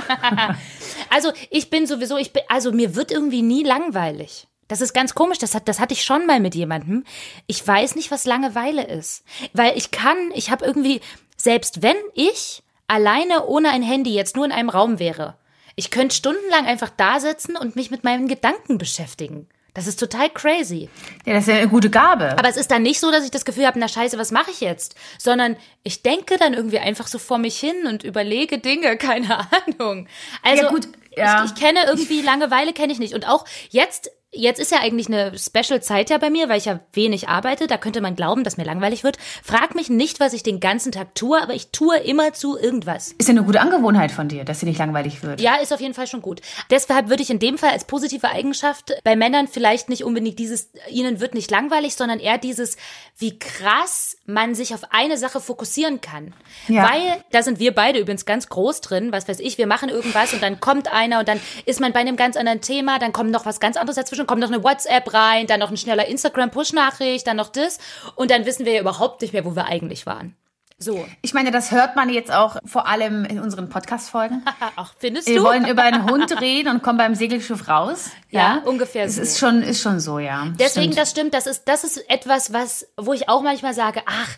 also 1.11 1.33
ich 1.51 1.69
bin 1.69 1.87
sowieso, 1.87 2.17
ich 2.17 2.33
bin, 2.33 2.45
also 2.49 2.73
mir 2.73 2.97
wird 2.97 3.13
irgendwie 3.13 3.43
nie 3.43 3.63
langweilig. 3.63 4.49
Das 4.69 4.81
ist 4.81 4.95
ganz 4.95 5.15
komisch, 5.15 5.39
das, 5.39 5.55
hat, 5.55 5.69
das 5.69 5.79
hatte 5.79 5.95
ich 5.95 6.05
schon 6.05 6.27
mal 6.27 6.41
mit 6.41 6.55
jemandem. 6.55 7.05
Ich 7.47 7.67
weiß 7.67 7.95
nicht, 7.95 8.11
was 8.11 8.25
Langeweile 8.25 8.85
ist. 8.85 9.25
Weil 9.53 9.77
ich 9.77 9.91
kann, 9.91 10.17
ich 10.35 10.51
habe 10.51 10.65
irgendwie, 10.65 11.01
selbst 11.37 11.83
wenn 11.83 11.97
ich 12.15 12.63
alleine 12.89 13.47
ohne 13.47 13.71
ein 13.71 13.83
Handy 13.83 14.15
jetzt 14.15 14.37
nur 14.37 14.45
in 14.45 14.53
einem 14.53 14.69
Raum 14.71 14.99
wäre, 14.99 15.37
ich 15.77 15.91
könnte 15.91 16.17
stundenlang 16.17 16.67
einfach 16.67 16.91
da 16.97 17.21
sitzen 17.21 17.57
und 17.57 17.77
mich 17.77 17.91
mit 17.91 18.03
meinen 18.03 18.29
Gedanken 18.29 18.79
beschäftigen. 18.79 19.49
Das 19.77 19.87
ist 19.87 20.01
total 20.01 20.31
crazy. 20.31 20.89
Ja, 21.27 21.35
das 21.35 21.43
ist 21.43 21.49
ja 21.49 21.57
eine 21.57 21.69
gute 21.69 21.91
Gabe. 21.91 22.31
Aber 22.39 22.49
es 22.49 22.57
ist 22.57 22.71
dann 22.71 22.83
nicht 22.83 22.99
so, 22.99 23.11
dass 23.11 23.27
ich 23.27 23.31
das 23.31 23.45
Gefühl 23.45 23.67
habe, 23.67 23.79
na 23.79 23.89
scheiße, 23.89 24.17
was 24.17 24.31
mache 24.31 24.51
ich 24.51 24.63
jetzt? 24.63 24.95
Sondern 25.19 25.55
ich 25.83 26.03
denke 26.03 26.39
dann 26.39 26.55
irgendwie 26.55 26.79
einfach 26.79 27.07
so 27.07 27.19
vor 27.19 27.37
mich 27.37 27.61
hin 27.61 27.87
und 27.87 28.03
überlege 28.03 28.57
Dinge, 28.57 28.97
keine 28.97 29.47
Ahnung. 29.53 30.09
Also 30.43 30.63
ja, 30.63 30.71
gut, 30.71 30.89
ja. 31.15 31.45
Ich, 31.45 31.51
ich 31.51 31.61
kenne 31.61 31.81
irgendwie 31.87 32.23
Langeweile, 32.23 32.73
kenne 32.73 32.91
ich 32.91 32.99
nicht. 32.99 33.13
Und 33.13 33.29
auch 33.29 33.45
jetzt 33.69 34.11
Jetzt 34.37 34.61
ist 34.61 34.71
ja 34.71 34.81
eigentlich 34.81 35.09
eine 35.09 35.33
Special-Zeit 35.39 36.11
ja 36.11 36.19
bei 36.19 36.31
mir, 36.31 36.49
weil 36.49 36.59
ich 36.59 36.67
ja 36.67 36.81
wenig 36.93 37.29
arbeite. 37.29 37.67
Da 37.67 37.79
könnte 37.79 38.01
man 38.01 38.15
glauben, 38.15 38.45
dass 38.45 38.57
mir 38.57 38.65
langweilig 38.65 39.03
wird. 39.03 39.17
Frag 39.43 39.75
mich 39.75 39.89
nicht, 39.89 40.21
was 40.21 40.33
ich 40.33 40.43
den 40.43 40.61
ganzen 40.61 40.93
Tag 40.93 41.15
tue, 41.15 41.41
aber 41.41 41.55
ich 41.55 41.71
tue 41.71 41.97
immer 41.97 42.33
zu 42.33 42.59
irgendwas. 42.59 43.13
Ist 43.19 43.29
ja 43.29 43.33
eine 43.33 43.45
gute 43.45 43.61
Angewohnheit 43.61 44.13
von 44.13 44.29
dir, 44.29 44.45
dass 44.45 44.61
sie 44.61 44.67
nicht 44.67 44.79
langweilig 44.79 45.23
wird. 45.23 45.41
Ja, 45.41 45.57
ist 45.57 45.73
auf 45.73 45.81
jeden 45.81 45.95
Fall 45.95 46.07
schon 46.07 46.23
gut. 46.23 46.43
Deshalb 46.71 47.09
würde 47.09 47.23
ich 47.23 47.31
in 47.31 47.39
dem 47.39 47.57
Fall 47.57 47.71
als 47.71 47.85
positive 47.85 48.29
Eigenschaft 48.29 48.93
bei 49.05 49.17
Männern 49.17 49.49
vielleicht 49.49 49.89
nicht 49.89 50.05
unbedingt 50.05 50.39
dieses, 50.39 50.71
ihnen 50.91 51.21
wird 51.21 51.35
nicht 51.35 51.51
langweilig, 51.51 51.97
sondern 51.97 52.21
eher 52.21 52.39
dieses, 52.39 52.77
wie 53.17 53.39
krass 53.39 54.19
man 54.27 54.55
sich 54.55 54.75
auf 54.75 54.83
eine 54.91 55.17
Sache 55.17 55.41
fokussieren 55.41 56.01
kann. 56.01 56.35
Ja. 56.69 56.91
Weil, 56.91 57.25
da 57.33 57.43
sind 57.43 57.59
wir 57.59 57.75
beide 57.75 57.99
übrigens 57.99 58.27
ganz 58.27 58.49
groß 58.49 58.83
drin, 58.83 59.13
was 59.13 59.29
weiß 59.29 59.41
ich, 59.41 59.57
wir 59.57 59.67
machen 59.67 59.89
irgendwas 59.89 60.35
und 60.35 60.43
dann 60.43 60.61
kommt 60.61 60.93
einer 60.93 61.21
und 61.21 61.29
dann 61.29 61.41
ist 61.65 61.81
man 61.81 61.93
bei 61.93 62.01
einem 62.01 62.17
ganz 62.17 62.37
anderen 62.37 62.61
Thema, 62.61 62.99
dann 62.99 63.13
kommt 63.13 63.31
noch 63.31 63.47
was 63.47 63.61
ganz 63.61 63.77
anderes 63.77 63.97
dazwischen 63.97 64.26
kommt 64.27 64.41
noch 64.41 64.51
eine 64.51 64.63
WhatsApp 64.63 65.13
rein, 65.13 65.47
dann 65.47 65.61
noch 65.61 65.71
ein 65.71 65.77
schneller 65.77 66.07
Instagram-Push-Nachricht, 66.07 67.27
dann 67.27 67.37
noch 67.37 67.49
das. 67.49 67.79
Und 68.15 68.31
dann 68.31 68.47
wissen 68.47 68.67
wir 68.67 68.75
ja 68.75 68.81
überhaupt 68.81 69.23
nicht 69.23 69.33
mehr, 69.33 69.45
wo 69.45 69.55
wir 69.55 69.67
eigentlich 69.67 70.07
waren. 70.07 70.37
So. 70.79 71.07
Ich 71.23 71.33
meine, 71.33 71.51
das 71.51 71.71
hört 71.71 71.97
man 71.97 72.11
jetzt 72.11 72.31
auch 72.31 72.57
vor 72.67 72.87
allem 72.87 73.25
in 73.25 73.41
unseren 73.41 73.71
Podcast-Folgen. 73.71 74.45
Ach, 74.77 74.93
findest 74.99 75.27
du? 75.27 75.33
Wir 75.33 75.43
wollen 75.43 75.67
über 75.67 75.83
einen 75.83 76.11
Hund 76.11 76.39
reden 76.41 76.69
und 76.69 76.83
kommen 76.83 76.99
beim 76.99 77.15
Segelschiff 77.15 77.67
raus. 77.67 78.11
Ja, 78.31 78.57
ja? 78.57 78.63
ungefähr 78.65 79.09
so. 79.09 79.23
Es 79.23 79.31
ist 79.31 79.39
schon, 79.39 79.63
ist 79.63 79.81
schon 79.81 80.01
so, 80.01 80.19
ja. 80.19 80.49
Deswegen, 80.59 80.93
stimmt. 80.93 80.99
das 80.99 81.11
stimmt. 81.11 81.35
Das 81.35 81.47
ist, 81.47 81.65
das 81.65 81.85
ist 81.85 82.11
etwas, 82.11 82.53
was, 82.53 82.89
wo 82.99 83.15
ich 83.15 83.31
auch 83.31 83.41
manchmal 83.41 83.73
sage, 83.73 84.03
ach, 84.05 84.37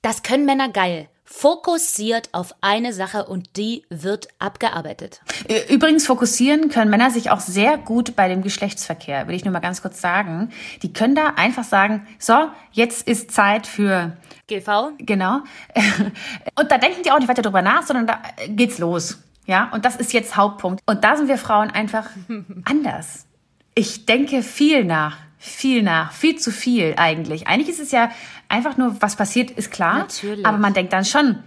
das 0.00 0.22
können 0.22 0.46
Männer 0.46 0.70
geil 0.70 1.08
fokussiert 1.24 2.28
auf 2.32 2.54
eine 2.60 2.92
Sache 2.92 3.24
und 3.24 3.56
die 3.56 3.84
wird 3.88 4.28
abgearbeitet. 4.38 5.22
Übrigens 5.70 6.06
fokussieren 6.06 6.68
können 6.68 6.90
Männer 6.90 7.10
sich 7.10 7.30
auch 7.30 7.40
sehr 7.40 7.78
gut 7.78 8.14
bei 8.14 8.28
dem 8.28 8.42
Geschlechtsverkehr, 8.42 9.26
will 9.26 9.34
ich 9.34 9.44
nur 9.44 9.52
mal 9.52 9.60
ganz 9.60 9.80
kurz 9.80 10.00
sagen. 10.00 10.50
Die 10.82 10.92
können 10.92 11.14
da 11.14 11.32
einfach 11.36 11.64
sagen, 11.64 12.06
so, 12.18 12.34
jetzt 12.72 13.08
ist 13.08 13.30
Zeit 13.30 13.66
für 13.66 14.16
GV. 14.48 14.92
Genau. 14.98 15.40
Und 16.58 16.70
da 16.70 16.78
denken 16.78 17.02
die 17.04 17.10
auch 17.10 17.18
nicht 17.18 17.28
weiter 17.28 17.42
drüber 17.42 17.62
nach, 17.62 17.84
sondern 17.84 18.06
da 18.06 18.22
geht's 18.48 18.78
los. 18.78 19.18
Ja, 19.46 19.68
und 19.74 19.84
das 19.84 19.96
ist 19.96 20.14
jetzt 20.14 20.38
Hauptpunkt. 20.38 20.80
Und 20.86 21.04
da 21.04 21.16
sind 21.16 21.28
wir 21.28 21.36
Frauen 21.36 21.70
einfach 21.70 22.08
anders. 22.64 23.26
Ich 23.74 24.06
denke 24.06 24.42
viel 24.42 24.84
nach 24.86 25.18
viel 25.44 25.82
nach, 25.82 26.12
viel 26.12 26.36
zu 26.36 26.50
viel 26.50 26.94
eigentlich. 26.96 27.46
Eigentlich 27.46 27.68
ist 27.68 27.80
es 27.80 27.90
ja 27.90 28.10
einfach 28.54 28.76
nur, 28.76 28.96
was 29.00 29.16
passiert, 29.16 29.50
ist 29.50 29.70
klar. 29.70 29.98
Natürlich. 29.98 30.46
Aber 30.46 30.58
man 30.58 30.72
denkt 30.74 30.92
dann 30.92 31.04
schon, 31.04 31.38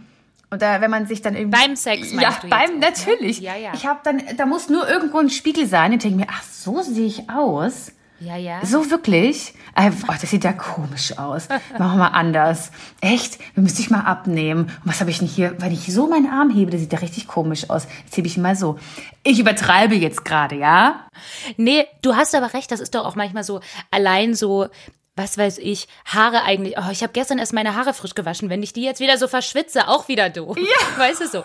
Und 0.49 0.61
da, 0.61 0.79
wenn 0.81 0.91
man 0.91 1.07
sich 1.07 1.21
dann 1.21 1.35
irgendwie. 1.35 1.59
Beim 1.59 1.75
Sex 1.75 2.13
meinst 2.13 2.21
Ja, 2.21 2.29
du 2.29 2.47
jetzt 2.47 2.49
beim, 2.49 2.69
auch, 2.69 2.73
ne? 2.73 2.79
natürlich. 2.79 3.39
Ja, 3.39 3.55
ja. 3.55 3.71
Ich 3.73 3.85
habe 3.85 3.99
dann, 4.03 4.21
da 4.37 4.45
muss 4.45 4.69
nur 4.69 4.87
irgendwo 4.87 5.17
ein 5.19 5.29
Spiegel 5.29 5.65
sein. 5.67 5.91
Und 5.93 6.03
denke 6.03 6.17
mir, 6.17 6.27
ach, 6.29 6.43
so 6.43 6.81
sehe 6.81 7.05
ich 7.07 7.29
aus. 7.29 7.91
Ja, 8.19 8.35
ja. 8.35 8.65
So 8.65 8.89
wirklich? 8.89 9.53
Äh, 9.75 9.91
oh, 10.07 10.13
das 10.19 10.31
sieht 10.31 10.43
ja 10.43 10.51
komisch 10.53 11.15
aus. 11.19 11.49
Machen 11.77 11.99
wir 11.99 12.15
anders. 12.15 12.71
Echt? 12.99 13.37
Wir 13.53 13.61
müssen 13.61 13.77
dich 13.77 13.91
mal 13.91 14.01
abnehmen. 14.05 14.61
Und 14.63 14.85
was 14.85 15.01
habe 15.01 15.11
ich 15.11 15.19
denn 15.19 15.27
hier? 15.27 15.53
Wenn 15.59 15.71
ich 15.71 15.93
so 15.93 16.07
meinen 16.07 16.31
Arm 16.31 16.49
hebe, 16.49 16.71
das 16.71 16.79
sieht 16.81 16.93
ja 16.93 16.99
richtig 16.99 17.27
komisch 17.27 17.69
aus. 17.69 17.85
Jetzt 18.05 18.17
hebe 18.17 18.25
ich 18.27 18.35
ihn 18.37 18.41
mal 18.41 18.55
so. 18.55 18.79
Ich 19.23 19.37
übertreibe 19.39 19.93
jetzt 19.95 20.25
gerade, 20.25 20.55
ja? 20.55 21.07
Nee, 21.57 21.85
du 22.01 22.15
hast 22.15 22.33
aber 22.33 22.53
recht, 22.55 22.71
das 22.71 22.79
ist 22.79 22.95
doch 22.95 23.05
auch 23.05 23.15
manchmal 23.15 23.43
so 23.43 23.59
allein 23.91 24.33
so, 24.33 24.67
was 25.17 25.37
weiß 25.37 25.57
ich, 25.57 25.87
Haare 26.05 26.43
eigentlich. 26.43 26.77
Oh, 26.77 26.89
ich 26.91 27.01
habe 27.01 27.11
gestern 27.11 27.39
erst 27.39 27.53
meine 27.53 27.75
Haare 27.75 27.93
frisch 27.93 28.15
gewaschen. 28.15 28.49
Wenn 28.49 28.63
ich 28.63 28.71
die 28.71 28.83
jetzt 28.83 28.99
wieder 28.99 29.17
so 29.17 29.27
verschwitze, 29.27 29.87
auch 29.87 30.07
wieder 30.07 30.29
du. 30.29 30.53
Ja. 30.55 30.97
Weißt 30.97 31.21
du 31.21 31.27
so? 31.27 31.43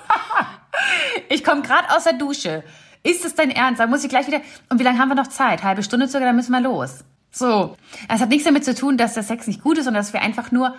Ich 1.29 1.43
komme 1.43 1.63
gerade 1.63 1.91
aus 1.95 2.05
der 2.05 2.13
Dusche. 2.13 2.63
Ist 3.03 3.25
es 3.25 3.35
dein 3.35 3.51
Ernst? 3.51 3.81
Dann 3.81 3.91
muss 3.91 4.05
ich 4.05 4.11
gleich 4.11 4.27
wieder. 4.27 4.43
Und 4.69 4.79
wie 4.79 4.85
lange 4.85 4.99
haben 4.99 5.09
wir 5.09 5.15
noch 5.15 5.27
Zeit? 5.27 5.63
Halbe 5.63 5.83
Stunde 5.83 6.07
circa, 6.07 6.27
dann 6.27 6.37
müssen 6.37 6.53
wir 6.53 6.61
los. 6.61 7.05
So. 7.31 7.77
Das 8.09 8.21
hat 8.21 8.29
nichts 8.29 8.45
damit 8.45 8.65
zu 8.65 8.75
tun, 8.75 8.97
dass 8.97 9.15
der 9.15 9.23
Sex 9.23 9.47
nicht 9.47 9.63
gut 9.63 9.79
ist, 9.79 9.85
sondern 9.85 10.03
dass 10.03 10.13
wir 10.13 10.21
einfach 10.21 10.53
nur 10.53 10.77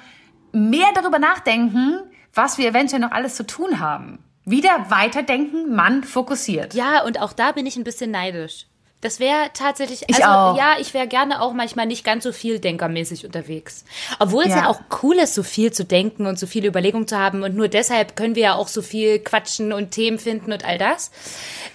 mehr 0.51 0.87
darüber 0.93 1.19
nachdenken, 1.19 1.99
was 2.33 2.57
wir 2.57 2.69
eventuell 2.69 3.01
noch 3.01 3.11
alles 3.11 3.35
zu 3.35 3.45
tun 3.45 3.79
haben. 3.79 4.23
Wieder 4.45 4.85
weiterdenken, 4.89 5.73
Mann 5.73 6.03
fokussiert. 6.03 6.73
Ja, 6.73 7.03
und 7.03 7.19
auch 7.19 7.33
da 7.33 7.53
bin 7.53 7.65
ich 7.65 7.75
ein 7.75 7.83
bisschen 7.83 8.11
neidisch. 8.11 8.67
Das 9.03 9.19
wäre 9.19 9.49
tatsächlich, 9.53 10.03
Ich 10.07 10.15
also 10.25 10.27
auch. 10.27 10.57
ja, 10.57 10.75
ich 10.79 10.93
wäre 10.93 11.07
gerne 11.07 11.41
auch 11.41 11.53
manchmal 11.53 11.85
nicht 11.85 12.03
ganz 12.03 12.23
so 12.23 12.31
viel 12.31 12.59
denkermäßig 12.59 13.25
unterwegs. 13.25 13.83
Obwohl 14.19 14.43
es 14.45 14.49
Ja. 14.49 14.57
ja 14.63 14.67
auch 14.69 14.79
cool 15.03 15.15
ist, 15.17 15.35
so 15.35 15.43
viel 15.43 15.71
zu 15.71 15.83
denken 15.85 16.25
und 16.25 16.39
so 16.39 16.47
viele 16.47 16.67
Überlegungen 16.69 17.07
zu 17.07 17.19
haben 17.19 17.43
und 17.43 17.55
nur 17.55 17.67
deshalb 17.67 18.15
können 18.15 18.35
wir 18.35 18.43
ja 18.43 18.53
auch 18.55 18.67
so 18.67 18.81
viel 18.81 19.19
quatschen 19.19 19.73
und 19.73 19.91
Themen 19.91 20.17
finden 20.19 20.51
und 20.53 20.65
all 20.65 20.77
das. 20.77 21.11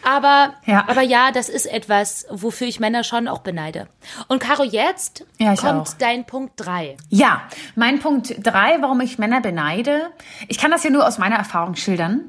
Aber 0.03 0.55
Ja. 0.67 0.85
aber 0.89 1.03
ja, 1.03 1.31
das 1.31 1.49
ist 1.49 1.67
etwas, 1.67 2.27
wofür 2.31 2.67
ich 2.67 2.81
Männer 2.81 3.05
schon 3.05 3.29
auch 3.29 3.41
beneide. 3.41 3.89
Und 4.29 4.41
Caro, 4.41 4.63
jetzt 4.65 5.25
Ja, 5.39 5.53
ich 5.53 5.61
kommt 5.61 5.89
auch. 5.91 5.95
dein 5.99 6.25
Punkt 6.25 6.55
drei. 6.57 6.97
Ja, 7.11 7.43
mein 7.75 7.99
Punkt 8.01 8.35
drei, 8.43 8.79
warum 8.81 9.01
ich 9.01 9.19
Männer 9.19 9.41
beneide. 9.41 10.09
Ich 10.49 10.59
kann 10.59 10.71
das 10.71 10.83
ja 10.83 10.91
nur 10.91 11.07
aus 11.07 11.19
meiner 11.19 11.37
Erfahrung 11.37 11.75
schildern. 11.77 12.23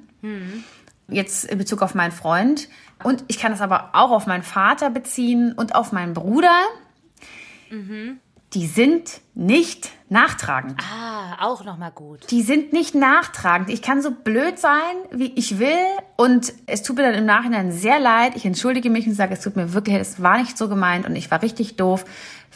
Jetzt 1.07 1.45
in 1.45 1.57
Bezug 1.57 1.81
auf 1.81 1.95
meinen 1.95 2.11
Freund. 2.11 2.67
Und 3.03 3.23
ich 3.27 3.39
kann 3.39 3.51
das 3.51 3.61
aber 3.61 3.89
auch 3.93 4.11
auf 4.11 4.27
meinen 4.27 4.43
Vater 4.43 4.89
beziehen 4.89 5.53
und 5.53 5.75
auf 5.75 5.91
meinen 5.91 6.13
Bruder. 6.13 6.55
Die 8.53 8.65
sind 8.65 9.21
nicht 9.35 9.91
nachtragend. 10.09 10.81
Ah, 10.81 11.45
auch 11.45 11.63
nochmal 11.63 11.91
gut. 11.91 12.31
Die 12.31 12.41
sind 12.41 12.73
nicht 12.73 12.95
nachtragend. 12.95 13.69
Ich 13.69 13.83
kann 13.83 14.01
so 14.01 14.09
blöd 14.09 14.57
sein, 14.57 14.95
wie 15.11 15.31
ich 15.35 15.59
will. 15.59 15.77
Und 16.17 16.51
es 16.65 16.81
tut 16.81 16.97
mir 16.97 17.03
dann 17.03 17.13
im 17.13 17.25
Nachhinein 17.25 17.71
sehr 17.71 17.99
leid. 17.99 18.35
Ich 18.35 18.45
entschuldige 18.45 18.89
mich 18.89 19.05
und 19.05 19.13
sage, 19.13 19.33
es 19.33 19.41
tut 19.41 19.55
mir 19.55 19.73
wirklich, 19.73 19.97
es 19.97 20.21
war 20.21 20.39
nicht 20.39 20.57
so 20.57 20.67
gemeint 20.67 21.05
und 21.05 21.15
ich 21.15 21.29
war 21.29 21.43
richtig 21.43 21.75
doof. 21.77 22.05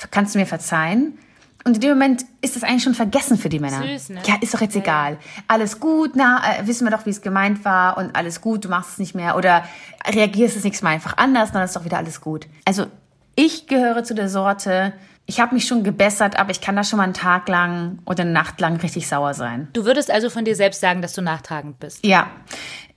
Kannst 0.09 0.33
du 0.33 0.39
mir 0.39 0.47
verzeihen? 0.47 1.19
Und 1.65 1.75
in 1.75 1.82
dem 1.82 1.89
Moment 1.91 2.25
ist 2.41 2.55
das 2.55 2.63
eigentlich 2.63 2.84
schon 2.84 2.93
vergessen 2.93 3.38
für 3.38 3.48
die 3.48 3.60
Männer. 3.60 3.82
Süß, 3.82 4.10
ne? 4.10 4.22
Ja, 4.25 4.36
ist 4.41 4.53
doch 4.53 4.62
jetzt 4.62 4.75
egal. 4.75 5.17
Alles 5.48 5.79
gut, 5.79 6.12
na, 6.15 6.41
äh, 6.60 6.67
wissen 6.67 6.86
wir 6.86 6.91
doch, 6.91 7.05
wie 7.05 7.12
es 7.12 7.22
gemeint 7.22 7.63
war 7.63 7.98
und 7.98 8.15
alles 8.15 8.41
gut, 8.41 8.65
du 8.65 8.70
machst 8.70 8.91
es 8.93 8.98
nicht 9.00 9.15
mehr 9.15 9.38
oder 9.38 9.63
reagierst 10.05 10.58
es 10.58 10.63
nächstes 10.63 10.84
Mal 10.84 10.89
einfach 10.89 11.17
anders, 11.17 11.51
dann 11.53 11.63
ist 11.63 11.75
doch 11.75 11.86
wieder 11.86 11.98
alles 11.98 12.20
gut. 12.20 12.48
Also 12.65 12.88
ich 13.36 13.67
gehöre 13.67 14.03
zu 14.03 14.13
der 14.13 14.27
Sorte, 14.27 14.93
ich 15.25 15.39
habe 15.39 15.55
mich 15.55 15.65
schon 15.65 15.84
gebessert, 15.84 16.38
aber 16.38 16.51
ich 16.51 16.60
kann 16.60 16.75
da 16.75 16.84
schon 16.84 16.98
mal 16.98 17.03
einen 17.03 17.13
Tag 17.13 17.48
lang 17.48 18.00
oder 18.05 18.24
eine 18.24 18.32
Nacht 18.32 18.60
lang 18.60 18.75
richtig 18.82 19.08
sauer 19.08 19.34
sein. 19.34 19.70
Du 19.72 19.86
würdest 19.86 20.12
also 20.12 20.29
von 20.29 20.43
dir 20.43 20.55
selbst 20.55 20.82
sagen, 20.82 21.01
dass 21.01 21.13
du 21.13 21.22
nachtragend 21.22 21.79
bist. 21.79 22.05
Ja, 22.05 22.27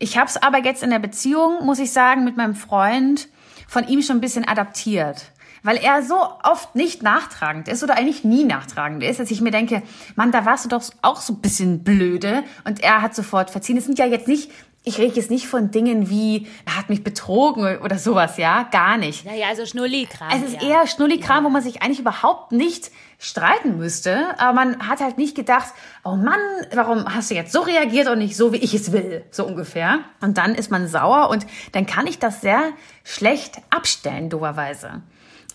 ich 0.00 0.18
habe 0.18 0.28
es 0.28 0.37
aber 0.37 0.58
jetzt 0.64 0.82
in 0.82 0.90
der 0.90 0.99
Beziehung, 0.99 1.64
muss 1.64 1.78
ich 1.78 1.92
sagen, 1.92 2.25
mit 2.25 2.37
meinem 2.37 2.56
Freund 2.56 3.28
von 3.68 3.87
ihm 3.87 4.02
schon 4.02 4.16
ein 4.16 4.20
bisschen 4.20 4.46
adaptiert. 4.46 5.26
Weil 5.66 5.78
er 5.78 6.00
so 6.04 6.16
oft 6.44 6.76
nicht 6.76 7.02
nachtragend 7.02 7.66
ist 7.66 7.82
oder 7.82 7.96
eigentlich 7.96 8.23
nie 8.23 8.44
nachtragend 8.44 9.02
ist, 9.02 9.18
dass 9.18 9.32
ich 9.32 9.40
mir 9.40 9.50
denke, 9.50 9.82
Mann, 10.14 10.30
da 10.30 10.46
warst 10.46 10.64
du 10.64 10.68
doch 10.68 10.85
auch 11.02 11.20
so 11.20 11.32
ein 11.32 11.40
bisschen 11.40 11.82
blöde. 11.82 12.44
Und 12.64 12.85
er 12.85 13.02
hat 13.02 13.16
sofort 13.16 13.50
verziehen. 13.50 13.76
Es 13.76 13.85
sind 13.85 13.99
ja 13.99 14.06
jetzt 14.06 14.28
nicht, 14.28 14.52
ich 14.85 14.99
rede 14.99 15.16
jetzt 15.16 15.28
nicht 15.28 15.49
von 15.49 15.73
Dingen 15.73 16.08
wie, 16.08 16.46
er 16.66 16.76
hat 16.76 16.88
mich 16.88 17.02
betrogen 17.02 17.78
oder 17.78 17.99
sowas, 17.99 18.37
ja, 18.37 18.62
gar 18.70 18.96
nicht. 18.96 19.25
Naja, 19.25 19.49
also 19.49 19.66
Schnulli-Kram. 19.66 20.29
Es 20.31 20.52
ist 20.52 20.62
ja. 20.62 20.68
eher 20.68 20.87
Schnullikram, 20.87 21.42
wo 21.42 21.48
man 21.48 21.64
sich 21.64 21.83
eigentlich 21.83 21.98
überhaupt 21.98 22.52
nicht 22.52 22.92
streiten 23.18 23.76
müsste. 23.76 24.38
Aber 24.38 24.52
man 24.52 24.87
hat 24.87 25.00
halt 25.00 25.18
nicht 25.18 25.35
gedacht, 25.35 25.74
oh 26.05 26.14
Mann, 26.14 26.38
warum 26.74 27.12
hast 27.12 27.33
du 27.33 27.35
jetzt 27.35 27.50
so 27.50 27.62
reagiert 27.62 28.07
und 28.07 28.18
nicht 28.18 28.37
so, 28.37 28.52
wie 28.52 28.59
ich 28.59 28.72
es 28.72 28.92
will? 28.92 29.24
So 29.33 29.44
ungefähr. 29.44 29.98
Und 30.20 30.38
dann 30.38 30.55
ist 30.55 30.70
man 30.70 30.87
sauer 30.87 31.29
und 31.29 31.44
dann 31.72 31.87
kann 31.87 32.07
ich 32.07 32.20
das 32.20 32.40
sehr 32.40 32.62
schlecht 33.02 33.57
abstellen, 33.70 34.31
doverweise. 34.31 35.02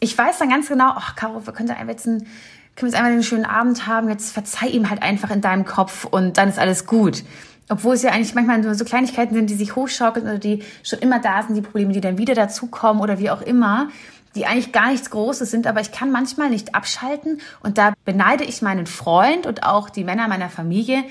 Ich 0.04 0.18
weiß 0.18 0.40
dann 0.40 0.50
ganz 0.50 0.68
genau, 0.68 0.94
ach, 0.96 1.16
Caro, 1.16 1.46
wir 1.46 1.54
können 1.54 1.70
einfach 1.70 1.88
jetzt 1.88 2.08
einen, 2.08 2.28
können 2.76 2.92
jetzt 2.92 2.96
einmal 2.96 3.12
einen 3.12 3.22
schönen 3.22 3.46
Abend 3.46 3.86
haben, 3.86 4.10
jetzt 4.10 4.34
verzeih 4.34 4.66
ihm 4.66 4.90
halt 4.90 5.04
einfach 5.04 5.30
in 5.30 5.42
deinem 5.42 5.64
Kopf 5.64 6.06
und 6.06 6.40
dann 6.40 6.50
ist 6.50 6.58
alles 6.58 6.88
gut. 6.88 7.24
Obwohl 7.70 7.94
es 7.94 8.02
ja 8.02 8.10
eigentlich 8.10 8.34
manchmal 8.34 8.58
nur 8.58 8.74
so 8.74 8.84
Kleinigkeiten 8.84 9.36
sind, 9.36 9.52
die 9.52 9.54
sich 9.54 9.76
hochschaukeln 9.76 10.26
oder 10.26 10.40
die 10.40 10.64
schon 10.82 10.98
immer 11.00 11.20
da 11.20 11.44
sind, 11.44 11.54
die 11.56 11.62
Probleme, 11.62 11.94
die 11.94 12.02
dann 12.02 12.18
wieder 12.18 12.34
dazukommen 12.34 13.00
oder 13.00 13.20
wie 13.20 13.30
auch 13.30 13.44
immer, 13.44 13.90
die 14.34 14.48
eigentlich 14.48 14.72
gar 14.72 14.90
nichts 14.90 15.12
Großes 15.12 15.52
sind, 15.52 15.68
aber 15.68 15.82
ich 15.82 15.92
kann 15.92 16.12
manchmal 16.12 16.50
nicht 16.50 16.74
abschalten 16.74 17.40
und 17.62 17.78
da 17.78 17.94
beneide 18.04 18.44
ich 18.44 18.64
meinen 18.64 18.88
Freund 18.88 19.46
und 19.46 19.62
auch 19.62 19.92
die 19.92 20.04
Männer 20.04 20.28
meiner 20.28 20.50
Familie, 20.50 21.04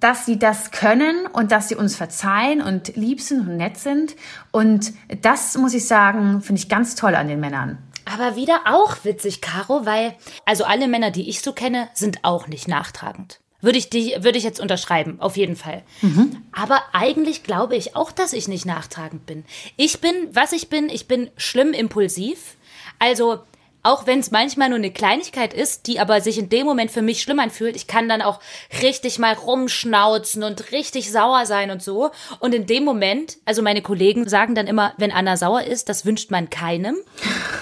dass 0.00 0.26
sie 0.26 0.38
das 0.38 0.70
können 0.70 1.26
und 1.32 1.50
dass 1.50 1.68
sie 1.68 1.76
uns 1.76 1.96
verzeihen 1.96 2.60
und 2.60 2.94
lieb 2.96 3.20
sind 3.22 3.48
und 3.48 3.56
nett 3.56 3.78
sind. 3.78 4.16
Und 4.50 4.92
das 5.22 5.56
muss 5.56 5.72
ich 5.72 5.86
sagen, 5.86 6.42
finde 6.42 6.60
ich 6.60 6.68
ganz 6.68 6.94
toll 6.94 7.14
an 7.14 7.28
den 7.28 7.40
Männern. 7.40 7.78
Aber 8.12 8.36
wieder 8.36 8.62
auch 8.66 8.96
witzig, 9.04 9.40
Caro, 9.40 9.84
weil, 9.84 10.14
also 10.44 10.64
alle 10.64 10.88
Männer, 10.88 11.10
die 11.10 11.28
ich 11.28 11.42
so 11.42 11.52
kenne, 11.52 11.88
sind 11.94 12.24
auch 12.24 12.46
nicht 12.46 12.68
nachtragend. 12.68 13.40
Würde 13.60 13.78
ich, 13.78 13.90
die, 13.90 14.14
würde 14.20 14.38
ich 14.38 14.44
jetzt 14.44 14.60
unterschreiben, 14.60 15.20
auf 15.20 15.36
jeden 15.36 15.56
Fall. 15.56 15.82
Aber 16.52 16.80
eigentlich 16.92 17.42
glaube 17.42 17.74
ich 17.76 17.96
auch, 17.96 18.12
dass 18.12 18.32
ich 18.32 18.46
nicht 18.46 18.66
nachtragend 18.66 19.26
bin. 19.26 19.44
Ich 19.76 20.00
bin, 20.00 20.14
was 20.32 20.52
ich 20.52 20.68
bin, 20.68 20.88
ich 20.88 21.08
bin 21.08 21.30
schlimm 21.36 21.72
impulsiv. 21.72 22.56
Also, 23.00 23.40
auch 23.88 24.06
wenn 24.06 24.20
es 24.20 24.30
manchmal 24.30 24.68
nur 24.68 24.78
eine 24.78 24.92
Kleinigkeit 24.92 25.54
ist, 25.54 25.86
die 25.86 25.98
aber 25.98 26.20
sich 26.20 26.38
in 26.38 26.50
dem 26.50 26.66
Moment 26.66 26.90
für 26.90 27.00
mich 27.00 27.22
schlimm 27.22 27.40
anfühlt, 27.40 27.74
ich 27.74 27.86
kann 27.86 28.08
dann 28.08 28.20
auch 28.20 28.40
richtig 28.82 29.18
mal 29.18 29.32
rumschnauzen 29.32 30.42
und 30.42 30.72
richtig 30.72 31.10
sauer 31.10 31.46
sein 31.46 31.70
und 31.70 31.82
so. 31.82 32.10
Und 32.38 32.54
in 32.54 32.66
dem 32.66 32.84
Moment, 32.84 33.38
also 33.46 33.62
meine 33.62 33.80
Kollegen 33.80 34.28
sagen 34.28 34.54
dann 34.54 34.66
immer, 34.66 34.92
wenn 34.98 35.10
Anna 35.10 35.36
sauer 35.38 35.62
ist, 35.62 35.88
das 35.88 36.04
wünscht 36.04 36.30
man 36.30 36.50
keinem. 36.50 36.96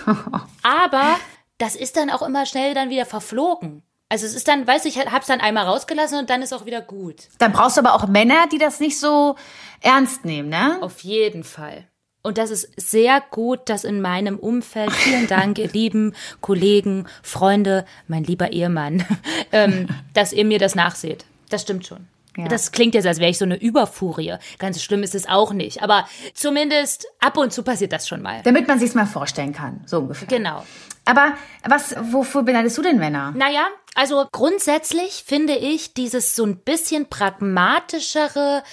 Aber 0.62 1.16
das 1.58 1.76
ist 1.76 1.96
dann 1.96 2.10
auch 2.10 2.22
immer 2.22 2.44
schnell 2.44 2.74
dann 2.74 2.90
wieder 2.90 3.06
verflogen. 3.06 3.82
Also 4.08 4.26
es 4.26 4.34
ist 4.34 4.48
dann, 4.48 4.66
weiß 4.66 4.84
ich, 4.84 4.98
hab's 4.98 5.26
dann 5.28 5.40
einmal 5.40 5.66
rausgelassen 5.66 6.18
und 6.18 6.30
dann 6.30 6.42
ist 6.42 6.52
auch 6.52 6.66
wieder 6.66 6.80
gut. 6.80 7.28
Dann 7.38 7.52
brauchst 7.52 7.76
du 7.76 7.80
aber 7.80 7.94
auch 7.94 8.08
Männer, 8.08 8.46
die 8.50 8.58
das 8.58 8.80
nicht 8.80 8.98
so 8.98 9.36
ernst 9.80 10.24
nehmen, 10.24 10.48
ne? 10.48 10.78
Auf 10.80 11.00
jeden 11.00 11.44
Fall. 11.44 11.88
Und 12.26 12.38
das 12.38 12.50
ist 12.50 12.68
sehr 12.76 13.22
gut, 13.30 13.68
dass 13.68 13.84
in 13.84 14.00
meinem 14.00 14.36
Umfeld, 14.36 14.90
vielen 14.90 15.28
Dank, 15.28 15.58
ihr 15.58 15.68
lieben 15.68 16.12
Kollegen, 16.40 17.06
Freunde, 17.22 17.84
mein 18.08 18.24
lieber 18.24 18.50
Ehemann, 18.50 19.04
ähm, 19.52 19.86
dass 20.12 20.32
ihr 20.32 20.44
mir 20.44 20.58
das 20.58 20.74
nachseht. 20.74 21.24
Das 21.50 21.62
stimmt 21.62 21.86
schon. 21.86 22.08
Ja. 22.36 22.48
Das 22.48 22.72
klingt 22.72 22.94
jetzt, 22.94 23.06
als 23.06 23.20
wäre 23.20 23.30
ich 23.30 23.38
so 23.38 23.44
eine 23.44 23.56
Überfurie. 23.56 24.34
Ganz 24.58 24.82
schlimm 24.82 25.04
ist 25.04 25.14
es 25.14 25.28
auch 25.28 25.52
nicht. 25.52 25.82
Aber 25.82 26.06
zumindest 26.34 27.06
ab 27.20 27.38
und 27.38 27.52
zu 27.52 27.62
passiert 27.62 27.92
das 27.92 28.08
schon 28.08 28.22
mal. 28.22 28.42
Damit 28.42 28.66
man 28.66 28.78
sich's 28.78 28.94
mal 28.94 29.06
vorstellen 29.06 29.52
kann, 29.52 29.82
so 29.86 30.00
ungefähr. 30.00 30.26
Genau. 30.26 30.64
Aber 31.04 31.34
was, 31.62 31.94
wofür 32.10 32.42
beneidest 32.42 32.76
du 32.76 32.82
denn 32.82 32.98
Männer? 32.98 33.32
Naja, 33.36 33.68
also 33.94 34.26
grundsätzlich 34.32 35.22
finde 35.24 35.54
ich 35.54 35.94
dieses 35.94 36.34
so 36.34 36.44
ein 36.44 36.56
bisschen 36.58 37.06
pragmatischere 37.08 38.64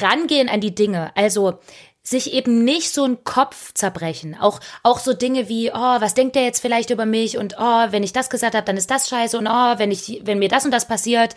Rangehen 0.00 0.48
an 0.48 0.60
die 0.60 0.74
Dinge. 0.74 1.10
Also 1.16 1.58
sich 2.02 2.32
eben 2.32 2.64
nicht 2.64 2.92
so 2.92 3.04
einen 3.04 3.24
Kopf 3.24 3.72
zerbrechen. 3.74 4.36
Auch, 4.38 4.60
auch 4.82 4.98
so 4.98 5.12
Dinge 5.12 5.48
wie, 5.48 5.70
oh, 5.70 6.00
was 6.00 6.14
denkt 6.14 6.34
der 6.34 6.44
jetzt 6.44 6.60
vielleicht 6.60 6.90
über 6.90 7.06
mich 7.06 7.36
und 7.38 7.56
oh, 7.58 7.86
wenn 7.90 8.02
ich 8.02 8.12
das 8.12 8.30
gesagt 8.30 8.54
habe, 8.54 8.64
dann 8.64 8.76
ist 8.76 8.90
das 8.90 9.08
scheiße 9.08 9.36
und 9.38 9.46
oh, 9.46 9.78
wenn 9.78 9.90
ich, 9.90 10.20
wenn 10.24 10.38
mir 10.38 10.48
das 10.48 10.64
und 10.64 10.70
das 10.70 10.88
passiert. 10.88 11.34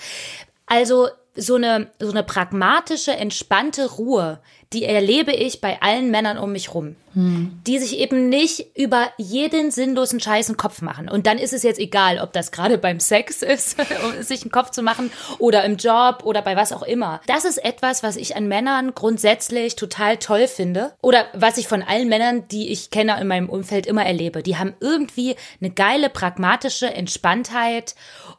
Also 0.65 1.09
so 1.35 1.55
eine, 1.55 1.87
so 1.99 2.11
eine 2.11 2.23
pragmatische, 2.23 3.11
entspannte 3.11 3.89
Ruhe, 3.91 4.39
die 4.73 4.85
erlebe 4.85 5.31
ich 5.31 5.61
bei 5.61 5.81
allen 5.81 6.09
Männern 6.09 6.37
um 6.37 6.51
mich 6.51 6.73
rum. 6.73 6.95
Die 7.67 7.77
sich 7.77 7.99
eben 7.99 8.29
nicht 8.29 8.75
über 8.75 9.07
jeden 9.17 9.69
sinnlosen 9.69 10.19
Scheiß 10.19 10.49
einen 10.49 10.57
Kopf 10.57 10.81
machen. 10.81 11.09
Und 11.09 11.27
dann 11.27 11.37
ist 11.37 11.53
es 11.53 11.61
jetzt 11.61 11.79
egal, 11.79 12.19
ob 12.19 12.33
das 12.33 12.51
gerade 12.51 12.79
beim 12.79 12.99
Sex 12.99 13.43
ist, 13.43 13.77
um 14.03 14.23
sich 14.23 14.41
einen 14.41 14.51
Kopf 14.51 14.71
zu 14.71 14.81
machen, 14.81 15.11
oder 15.37 15.63
im 15.63 15.77
Job 15.77 16.23
oder 16.23 16.41
bei 16.41 16.55
was 16.55 16.71
auch 16.71 16.81
immer. 16.81 17.21
Das 17.27 17.45
ist 17.45 17.63
etwas, 17.63 18.01
was 18.01 18.15
ich 18.15 18.35
an 18.35 18.47
Männern 18.47 18.95
grundsätzlich 18.95 19.75
total 19.75 20.17
toll 20.17 20.47
finde. 20.47 20.93
Oder 21.01 21.27
was 21.33 21.57
ich 21.57 21.67
von 21.67 21.83
allen 21.83 22.09
Männern, 22.09 22.47
die 22.47 22.71
ich 22.71 22.89
kenne 22.89 23.19
in 23.21 23.27
meinem 23.27 23.49
Umfeld, 23.49 23.85
immer 23.85 24.05
erlebe. 24.05 24.41
Die 24.41 24.57
haben 24.57 24.73
irgendwie 24.79 25.35
eine 25.61 25.69
geile, 25.69 26.09
pragmatische 26.09 26.87
Entspanntheit 26.87 27.93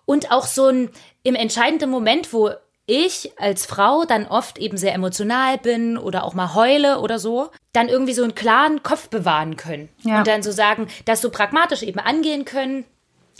und 0.04 0.32
auch 0.32 0.46
so 0.46 0.66
ein, 0.66 0.90
im 1.22 1.36
entscheidenden 1.36 1.90
Moment, 1.90 2.32
wo 2.32 2.50
ich 2.86 3.32
als 3.38 3.66
Frau 3.66 4.04
dann 4.04 4.26
oft 4.26 4.58
eben 4.58 4.76
sehr 4.76 4.94
emotional 4.94 5.58
bin 5.58 5.96
oder 5.96 6.24
auch 6.24 6.34
mal 6.34 6.54
heule 6.54 7.00
oder 7.00 7.18
so, 7.18 7.50
dann 7.72 7.88
irgendwie 7.88 8.12
so 8.12 8.22
einen 8.22 8.34
klaren 8.34 8.82
Kopf 8.82 9.08
bewahren 9.08 9.56
können. 9.56 9.88
Ja. 10.02 10.18
Und 10.18 10.26
dann 10.26 10.42
so 10.42 10.52
sagen, 10.52 10.88
das 11.04 11.20
so 11.20 11.30
pragmatisch 11.30 11.82
eben 11.82 12.00
angehen 12.00 12.44
können. 12.44 12.84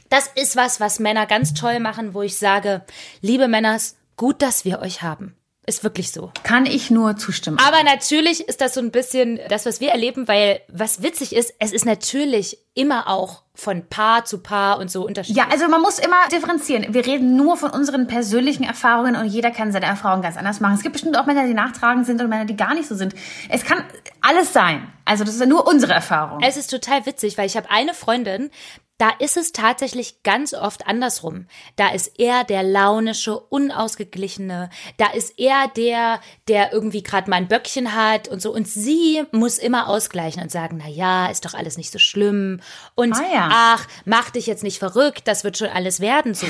Das 0.09 0.30
ist 0.35 0.57
was, 0.57 0.80
was 0.80 0.98
Männer 0.98 1.26
ganz 1.26 1.54
toll 1.54 1.80
machen, 1.80 2.14
wo 2.14 2.22
ich 2.22 2.38
sage, 2.38 2.83
liebe 3.20 3.48
Männers, 3.48 3.96
gut, 4.16 4.42
dass 4.42 4.64
wir 4.64 4.80
euch 4.80 5.02
haben. 5.02 5.37
Ist 5.66 5.83
wirklich 5.83 6.12
so. 6.12 6.31
Kann 6.42 6.66
ich 6.66 6.90
nur 6.90 7.16
zustimmen. 7.16 7.59
Aber 7.59 7.83
natürlich 7.85 8.46
ist 8.48 8.61
das 8.61 8.74
so 8.74 8.81
ein 8.81 8.90
bisschen 8.90 9.40
das, 9.48 9.64
was 9.64 9.81
wir 9.81 9.90
erleben, 9.90 10.29
weil 10.29 10.61
was 10.68 11.03
witzig 11.03 11.35
ist, 11.35 11.55
es 11.59 11.72
ist 11.72 11.87
natürlich 11.87 12.59
immer 12.74 13.09
auch 13.09 13.42
von 13.55 13.87
Paar 13.88 14.24
zu 14.24 14.38
Paar 14.38 14.79
und 14.79 14.90
so 14.90 15.07
unterschiedlich. 15.07 15.42
Ja, 15.42 15.50
also 15.50 15.68
man 15.68 15.81
muss 15.81 15.98
immer 15.98 16.29
differenzieren. 16.31 16.92
Wir 16.92 17.07
reden 17.07 17.37
nur 17.37 17.57
von 17.57 17.70
unseren 17.70 18.09
persönlichen 18.09 18.64
Erfahrungen 18.64 19.16
und 19.16 19.27
jeder 19.27 19.53
kann 19.53 19.72
seine 19.72 19.87
Erfahrungen 19.87 20.22
ganz 20.22 20.37
anders 20.37 20.61
machen. 20.61 20.74
Es 20.74 20.83
gibt 20.83 20.94
bestimmt 20.94 21.16
auch 21.16 21.24
Männer, 21.24 21.46
die 21.46 21.55
nachtragend 21.55 22.05
sind 22.05 22.20
und 22.20 22.29
Männer, 22.29 22.44
die 22.44 22.57
gar 22.57 22.74
nicht 22.74 22.88
so 22.88 22.94
sind. 22.94 23.14
Es 23.48 23.64
kann 23.64 23.85
alles 24.20 24.53
sein. 24.53 24.92
Also 25.04 25.24
das 25.24 25.34
ist 25.34 25.40
ja 25.40 25.46
nur 25.46 25.66
unsere 25.66 25.92
Erfahrung. 25.92 26.40
Es 26.42 26.56
ist 26.56 26.70
total 26.70 27.06
witzig, 27.06 27.36
weil 27.38 27.46
ich 27.46 27.56
habe 27.56 27.70
eine 27.70 27.94
Freundin, 27.94 28.50
da 28.98 29.10
ist 29.18 29.36
es 29.36 29.50
tatsächlich 29.50 30.22
ganz 30.22 30.54
oft 30.54 30.86
andersrum. 30.86 31.46
Da 31.74 31.88
ist 31.88 32.20
er 32.20 32.44
der 32.44 32.62
launische, 32.62 33.36
unausgeglichene. 33.36 34.70
Da 34.98 35.06
ist 35.08 35.36
er 35.36 35.66
der, 35.76 36.20
der 36.46 36.72
irgendwie 36.72 37.02
gerade 37.02 37.28
mal 37.28 37.36
ein 37.36 37.48
Böckchen 37.48 37.96
hat 37.96 38.28
und 38.28 38.40
so. 38.40 38.54
Und 38.54 38.68
sie 38.68 39.24
muss 39.32 39.58
immer 39.58 39.88
ausgleichen 39.88 40.40
und 40.40 40.52
sagen, 40.52 40.80
na 40.80 40.88
ja, 40.88 41.26
ist 41.26 41.44
doch 41.44 41.54
alles 41.54 41.76
nicht 41.76 41.90
so 41.90 41.98
schlimm. 41.98 42.60
Und 42.94 43.14
Ah 43.14 43.32
ja. 43.32 43.48
ach, 43.50 43.88
mach 44.04 44.30
dich 44.30 44.46
jetzt 44.46 44.62
nicht 44.62 44.78
verrückt, 44.78 45.26
das 45.26 45.42
wird 45.42 45.58
schon 45.58 45.68
alles 45.68 45.98
werden 45.98 46.34
so. 46.34 46.46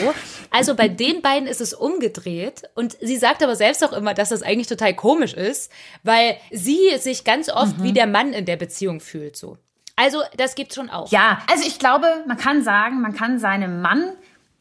Also 0.50 0.74
bei 0.74 0.88
den 0.88 1.22
beiden 1.22 1.48
ist 1.48 1.62
es 1.62 1.72
umgedreht. 1.72 2.64
Und 2.74 2.98
sie 3.00 3.16
sagt 3.16 3.42
aber 3.42 3.56
selbst 3.56 3.82
auch 3.82 3.94
immer, 3.94 4.12
dass 4.12 4.28
das 4.28 4.42
eigentlich 4.42 4.68
total 4.68 4.92
komisch 4.92 5.32
ist, 5.32 5.72
weil 6.02 6.36
sie 6.50 6.98
sich 6.98 7.24
ganz 7.24 7.48
oft 7.48 7.82
wie 7.82 7.94
der 7.94 8.06
Mann 8.06 8.34
in 8.34 8.43
der 8.44 8.56
Beziehung 8.56 9.00
fühlt 9.00 9.36
so. 9.36 9.58
Also, 9.96 10.22
das 10.36 10.54
gibt's 10.54 10.74
schon 10.74 10.90
auch. 10.90 11.10
Ja, 11.12 11.38
also 11.50 11.64
ich 11.66 11.78
glaube, 11.78 12.06
man 12.26 12.36
kann 12.36 12.62
sagen, 12.62 13.00
man 13.00 13.14
kann 13.14 13.38
seinem 13.38 13.80
Mann 13.80 14.12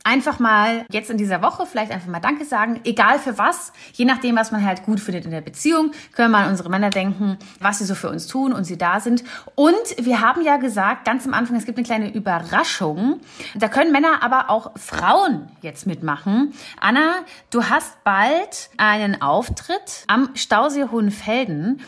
einfach 0.03 0.39
mal 0.39 0.85
jetzt 0.91 1.09
in 1.09 1.17
dieser 1.17 1.41
Woche 1.41 1.65
vielleicht 1.65 1.91
einfach 1.91 2.07
mal 2.07 2.19
Danke 2.19 2.45
sagen, 2.45 2.81
egal 2.83 3.19
für 3.19 3.37
was, 3.37 3.71
je 3.93 4.05
nachdem, 4.05 4.35
was 4.35 4.51
man 4.51 4.65
halt 4.65 4.83
gut 4.83 4.99
findet 4.99 5.25
in 5.25 5.31
der 5.31 5.41
Beziehung, 5.41 5.91
können 6.13 6.31
wir 6.31 6.39
an 6.39 6.49
unsere 6.49 6.69
Männer 6.69 6.89
denken, 6.89 7.37
was 7.59 7.79
sie 7.79 7.85
so 7.85 7.95
für 7.95 8.09
uns 8.09 8.27
tun 8.27 8.53
und 8.53 8.65
sie 8.65 8.77
da 8.77 8.99
sind. 8.99 9.23
Und 9.55 9.73
wir 9.97 10.19
haben 10.19 10.41
ja 10.41 10.57
gesagt, 10.57 11.05
ganz 11.05 11.25
am 11.25 11.33
Anfang, 11.33 11.55
es 11.55 11.65
gibt 11.65 11.77
eine 11.77 11.85
kleine 11.85 12.13
Überraschung. 12.13 13.21
Da 13.55 13.69
können 13.69 13.91
Männer, 13.91 14.21
aber 14.21 14.49
auch 14.49 14.71
Frauen 14.75 15.49
jetzt 15.61 15.87
mitmachen. 15.87 16.53
Anna, 16.79 17.15
du 17.49 17.63
hast 17.63 18.03
bald 18.03 18.69
einen 18.77 19.21
Auftritt 19.21 20.03
am 20.07 20.29
Stausee 20.35 20.85
Hohenfelden 20.91 21.81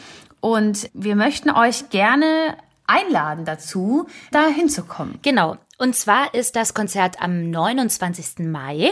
und 0.46 0.92
wir 0.94 1.16
möchten 1.16 1.50
euch 1.50 1.90
gerne 1.90 2.56
einladen 2.86 3.46
dazu, 3.46 4.06
da 4.30 4.46
hinzukommen. 4.46 5.18
Genau. 5.24 5.58
Und 5.80 5.96
zwar 5.96 6.36
ist 6.36 6.56
das 6.56 6.76
Konzert 6.76 7.20
am 7.20 7.50
29. 7.50 8.46
Mai. 8.46 8.92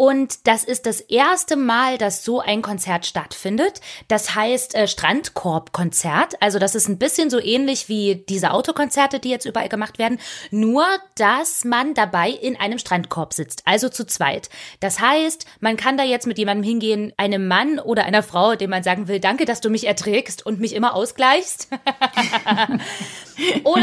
Und 0.00 0.46
das 0.46 0.62
ist 0.62 0.86
das 0.86 1.00
erste 1.00 1.56
Mal, 1.56 1.98
dass 1.98 2.24
so 2.24 2.38
ein 2.38 2.62
Konzert 2.62 3.04
stattfindet. 3.04 3.80
Das 4.06 4.36
heißt 4.36 4.76
äh, 4.76 4.86
Strandkorb-Konzert. 4.86 6.40
Also 6.40 6.60
das 6.60 6.76
ist 6.76 6.88
ein 6.88 6.98
bisschen 6.98 7.30
so 7.30 7.40
ähnlich 7.40 7.88
wie 7.88 8.24
diese 8.28 8.52
Autokonzerte, 8.52 9.18
die 9.18 9.28
jetzt 9.28 9.44
überall 9.44 9.68
gemacht 9.68 9.98
werden. 9.98 10.20
Nur, 10.52 10.86
dass 11.16 11.64
man 11.64 11.94
dabei 11.94 12.30
in 12.30 12.54
einem 12.54 12.78
Strandkorb 12.78 13.34
sitzt. 13.34 13.62
Also 13.64 13.88
zu 13.88 14.06
zweit. 14.06 14.50
Das 14.78 15.00
heißt, 15.00 15.46
man 15.58 15.76
kann 15.76 15.96
da 15.96 16.04
jetzt 16.04 16.28
mit 16.28 16.38
jemandem 16.38 16.62
hingehen, 16.62 17.12
einem 17.16 17.48
Mann 17.48 17.80
oder 17.80 18.04
einer 18.04 18.22
Frau, 18.22 18.54
dem 18.54 18.70
man 18.70 18.84
sagen 18.84 19.08
will, 19.08 19.18
danke, 19.18 19.46
dass 19.46 19.60
du 19.60 19.68
mich 19.68 19.84
erträgst 19.84 20.46
und 20.46 20.60
mich 20.60 20.76
immer 20.76 20.94
ausgleichst. 20.94 21.70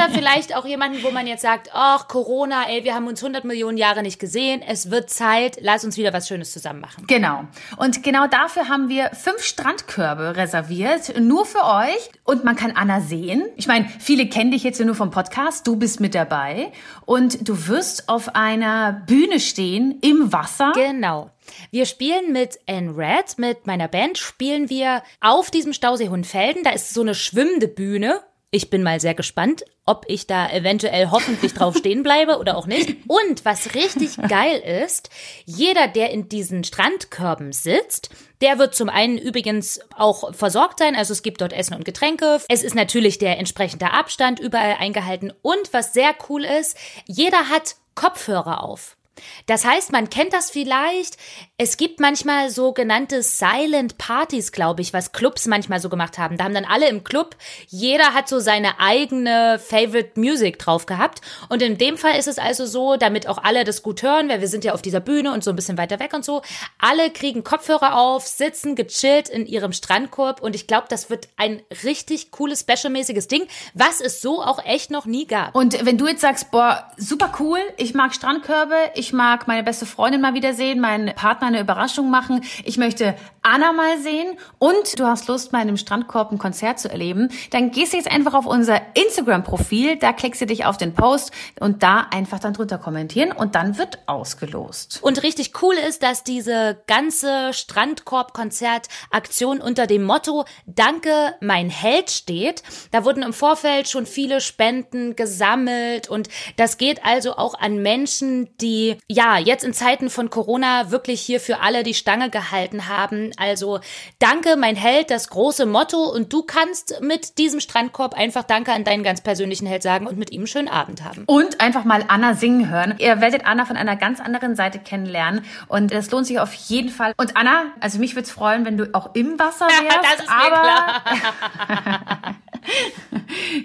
Oder 0.05 0.13
vielleicht 0.13 0.55
auch 0.55 0.65
jemanden, 0.65 1.01
wo 1.03 1.09
man 1.09 1.25
jetzt 1.25 1.41
sagt, 1.41 1.69
ach, 1.73 2.07
Corona, 2.07 2.69
ey, 2.69 2.83
wir 2.83 2.93
haben 2.93 3.07
uns 3.07 3.23
100 3.23 3.43
Millionen 3.43 3.77
Jahre 3.77 4.03
nicht 4.03 4.19
gesehen, 4.19 4.61
es 4.61 4.91
wird 4.91 5.09
Zeit, 5.09 5.57
lass 5.61 5.83
uns 5.83 5.97
wieder 5.97 6.13
was 6.13 6.27
Schönes 6.27 6.51
zusammen 6.51 6.79
machen. 6.79 7.05
Genau. 7.07 7.45
Und 7.77 8.03
genau 8.03 8.27
dafür 8.27 8.69
haben 8.69 8.87
wir 8.87 9.09
fünf 9.11 9.41
Strandkörbe 9.41 10.35
reserviert, 10.35 11.19
nur 11.19 11.45
für 11.45 11.63
euch. 11.63 12.09
Und 12.23 12.43
man 12.43 12.55
kann 12.55 12.71
Anna 12.71 13.01
sehen. 13.01 13.45
Ich 13.55 13.67
meine, 13.67 13.89
viele 13.99 14.27
kennen 14.27 14.51
dich 14.51 14.63
jetzt 14.63 14.79
ja 14.79 14.85
nur 14.85 14.95
vom 14.95 15.09
Podcast. 15.09 15.65
Du 15.65 15.75
bist 15.75 15.99
mit 15.99 16.13
dabei. 16.13 16.71
Und 17.05 17.47
du 17.47 17.67
wirst 17.67 18.07
auf 18.07 18.35
einer 18.35 19.03
Bühne 19.07 19.39
stehen 19.39 19.97
im 20.01 20.31
Wasser. 20.31 20.71
Genau. 20.75 21.31
Wir 21.71 21.85
spielen 21.85 22.31
mit 22.31 22.59
N-Red, 22.67 23.37
mit 23.37 23.65
meiner 23.65 23.87
Band, 23.87 24.17
spielen 24.17 24.69
wir 24.69 25.01
auf 25.21 25.49
diesem 25.49 25.73
Stausee 25.73 26.09
Hohenfelden. 26.09 26.63
Da 26.63 26.71
ist 26.71 26.93
so 26.93 27.01
eine 27.01 27.15
schwimmende 27.15 27.67
Bühne. 27.67 28.21
Ich 28.55 28.69
bin 28.69 28.83
mal 28.83 29.01
sehr 29.01 29.15
gespannt, 29.15 29.65
ob 29.85 30.05
ich 30.07 30.27
da 30.27 30.49
eventuell 30.49 31.11
hoffentlich 31.11 31.53
drauf 31.53 31.75
stehen 31.75 32.03
bleibe 32.03 32.37
oder 32.37 32.55
auch 32.55 32.67
nicht. 32.67 32.95
Und 33.05 33.43
was 33.43 33.75
richtig 33.75 34.15
geil 34.29 34.61
ist, 34.81 35.09
jeder, 35.43 35.89
der 35.89 36.11
in 36.11 36.29
diesen 36.29 36.63
Strandkörben 36.63 37.51
sitzt, 37.51 38.11
der 38.39 38.57
wird 38.57 38.73
zum 38.73 38.87
einen 38.87 39.17
übrigens 39.17 39.81
auch 39.97 40.33
versorgt 40.33 40.79
sein. 40.79 40.95
Also 40.95 41.11
es 41.11 41.21
gibt 41.21 41.41
dort 41.41 41.51
Essen 41.51 41.73
und 41.73 41.83
Getränke. 41.83 42.39
Es 42.47 42.63
ist 42.63 42.75
natürlich 42.75 43.17
der 43.17 43.39
entsprechende 43.39 43.91
Abstand 43.91 44.39
überall 44.39 44.77
eingehalten. 44.79 45.33
Und 45.41 45.73
was 45.73 45.91
sehr 45.91 46.15
cool 46.29 46.45
ist, 46.45 46.77
jeder 47.07 47.49
hat 47.49 47.75
Kopfhörer 47.93 48.63
auf. 48.63 48.95
Das 49.45 49.65
heißt, 49.65 49.91
man 49.91 50.09
kennt 50.09 50.33
das 50.33 50.51
vielleicht. 50.51 51.17
Es 51.57 51.77
gibt 51.77 51.99
manchmal 51.99 52.49
sogenannte 52.49 53.23
Silent 53.23 53.97
Parties, 53.97 54.51
glaube 54.51 54.81
ich, 54.81 54.93
was 54.93 55.11
Clubs 55.11 55.45
manchmal 55.45 55.79
so 55.79 55.89
gemacht 55.89 56.17
haben. 56.17 56.37
Da 56.37 56.43
haben 56.43 56.53
dann 56.53 56.65
alle 56.65 56.89
im 56.89 57.03
Club, 57.03 57.35
jeder 57.67 58.13
hat 58.13 58.27
so 58.27 58.39
seine 58.39 58.79
eigene 58.79 59.59
Favorite 59.59 60.19
Music 60.19 60.59
drauf 60.59 60.85
gehabt. 60.85 61.21
Und 61.49 61.61
in 61.61 61.77
dem 61.77 61.97
Fall 61.97 62.17
ist 62.17 62.27
es 62.27 62.37
also 62.37 62.65
so, 62.65 62.97
damit 62.97 63.27
auch 63.27 63.37
alle 63.43 63.63
das 63.63 63.83
gut 63.83 64.03
hören, 64.03 64.29
weil 64.29 64.41
wir 64.41 64.47
sind 64.47 64.65
ja 64.65 64.73
auf 64.73 64.81
dieser 64.81 64.99
Bühne 64.99 65.31
und 65.31 65.43
so 65.43 65.49
ein 65.51 65.55
bisschen 65.55 65.77
weiter 65.77 65.99
weg 65.99 66.13
und 66.13 66.25
so. 66.25 66.41
Alle 66.79 67.09
kriegen 67.11 67.43
Kopfhörer 67.43 67.97
auf, 67.97 68.27
sitzen 68.27 68.75
gechillt 68.75 69.29
in 69.29 69.45
ihrem 69.45 69.71
Strandkorb 69.73 70.41
und 70.41 70.55
ich 70.55 70.67
glaube, 70.67 70.87
das 70.89 71.09
wird 71.09 71.29
ein 71.37 71.61
richtig 71.83 72.31
cooles, 72.31 72.61
specialmäßiges 72.61 73.27
Ding, 73.27 73.47
was 73.73 74.01
es 74.01 74.21
so 74.21 74.41
auch 74.41 74.63
echt 74.65 74.91
noch 74.91 75.05
nie 75.05 75.25
gab. 75.25 75.55
Und 75.55 75.85
wenn 75.85 75.97
du 75.97 76.07
jetzt 76.07 76.21
sagst, 76.21 76.51
boah, 76.51 76.91
super 76.97 77.31
cool, 77.39 77.59
ich 77.77 77.93
mag 77.93 78.13
Strandkörbe, 78.13 78.75
ich 78.95 79.04
mag 79.13 79.47
meine 79.47 79.63
beste 79.63 79.85
Freundin 79.85 80.21
mal 80.21 80.33
wieder 80.33 80.53
sehen, 80.53 80.79
meinen 80.79 81.13
Partner 81.15 81.47
eine 81.47 81.61
Überraschung 81.61 82.09
machen, 82.09 82.41
ich 82.63 82.77
möchte 82.77 83.15
Anna 83.41 83.73
mal 83.73 83.99
sehen 83.99 84.37
und 84.57 84.99
du 84.99 85.05
hast 85.05 85.27
Lust, 85.27 85.51
mal 85.51 85.61
in 85.61 85.67
einem 85.67 85.77
Strandkorb 85.77 86.31
ein 86.31 86.39
Konzert 86.39 86.79
zu 86.79 86.89
erleben, 86.89 87.29
dann 87.51 87.71
gehst 87.71 87.93
du 87.93 87.97
jetzt 87.97 88.11
einfach 88.11 88.33
auf 88.33 88.45
unser 88.45 88.81
Instagram-Profil, 88.95 89.97
da 89.97 90.13
klickst 90.13 90.41
du 90.41 90.47
dich 90.47 90.65
auf 90.65 90.77
den 90.77 90.93
Post 90.93 91.31
und 91.59 91.83
da 91.83 92.07
einfach 92.11 92.39
dann 92.39 92.53
drunter 92.53 92.79
kommentieren 92.79 93.31
und 93.31 93.55
dann 93.55 93.77
wird 93.77 93.99
ausgelost. 94.07 94.99
Und 95.03 95.23
richtig 95.23 95.61
cool 95.61 95.75
ist, 95.75 96.01
dass 96.01 96.23
diese 96.23 96.81
ganze 96.87 97.53
Strandkorb-Konzert-Aktion 97.53 99.61
unter 99.61 99.87
dem 99.87 100.03
Motto 100.03 100.45
Danke, 100.65 101.35
mein 101.39 101.69
Held 101.69 102.09
steht. 102.09 102.63
Da 102.91 103.05
wurden 103.05 103.23
im 103.23 103.33
Vorfeld 103.33 103.87
schon 103.87 104.05
viele 104.05 104.41
Spenden 104.41 105.15
gesammelt 105.15 106.09
und 106.09 106.27
das 106.57 106.77
geht 106.77 107.05
also 107.05 107.37
auch 107.37 107.57
an 107.59 107.81
Menschen, 107.81 108.49
die 108.57 108.94
ja 109.09 109.37
jetzt 109.37 109.63
in 109.63 109.73
Zeiten 109.73 110.09
von 110.09 110.29
Corona 110.29 110.91
wirklich 110.91 111.21
hier 111.21 111.39
für 111.39 111.59
alle 111.61 111.83
die 111.83 111.93
Stange 111.93 112.29
gehalten 112.29 112.87
haben. 112.87 113.31
Also 113.37 113.79
Danke, 114.19 114.55
mein 114.55 114.75
Held, 114.75 115.11
das 115.11 115.29
große 115.29 115.65
Motto 115.65 115.97
und 115.97 116.31
du 116.31 116.43
kannst 116.43 117.01
mit 117.01 117.37
diesem 117.37 117.59
Strandkorb 117.59 118.13
einfach 118.13 118.43
Danke 118.43 118.71
an 118.73 118.83
deinen 118.83 119.03
ganz 119.03 119.21
persönlichen 119.21 119.67
Held 119.67 119.83
sagen 119.83 120.07
und 120.07 120.17
mit 120.17 120.31
ihm 120.31 120.41
einen 120.41 120.47
schönen 120.47 120.67
Abend 120.67 121.03
haben. 121.03 121.23
Und 121.25 121.61
einfach 121.61 121.83
mal 121.83 122.05
Anna 122.07 122.33
singen 122.35 122.69
hören. 122.69 122.95
Ihr 122.99 123.21
werdet 123.21 123.45
Anna 123.45 123.65
von 123.65 123.77
einer 123.77 123.95
ganz 123.95 124.19
anderen 124.19 124.55
Seite 124.55 124.79
kennenlernen 124.79 125.45
und 125.67 125.91
es 125.91 126.11
lohnt 126.11 126.27
sich 126.27 126.39
auf 126.39 126.53
jeden 126.53 126.89
Fall. 126.89 127.13
Und 127.17 127.35
Anna, 127.37 127.65
also 127.79 127.99
mich 127.99 128.15
würde 128.15 128.25
es 128.25 128.31
freuen, 128.31 128.65
wenn 128.65 128.77
du 128.77 128.93
auch 128.93 129.15
im 129.15 129.39
Wasser 129.39 129.67
wärst. 129.67 129.97
das 130.03 130.19
ist 130.19 130.29
mir 130.29 130.57
aber 130.57 132.35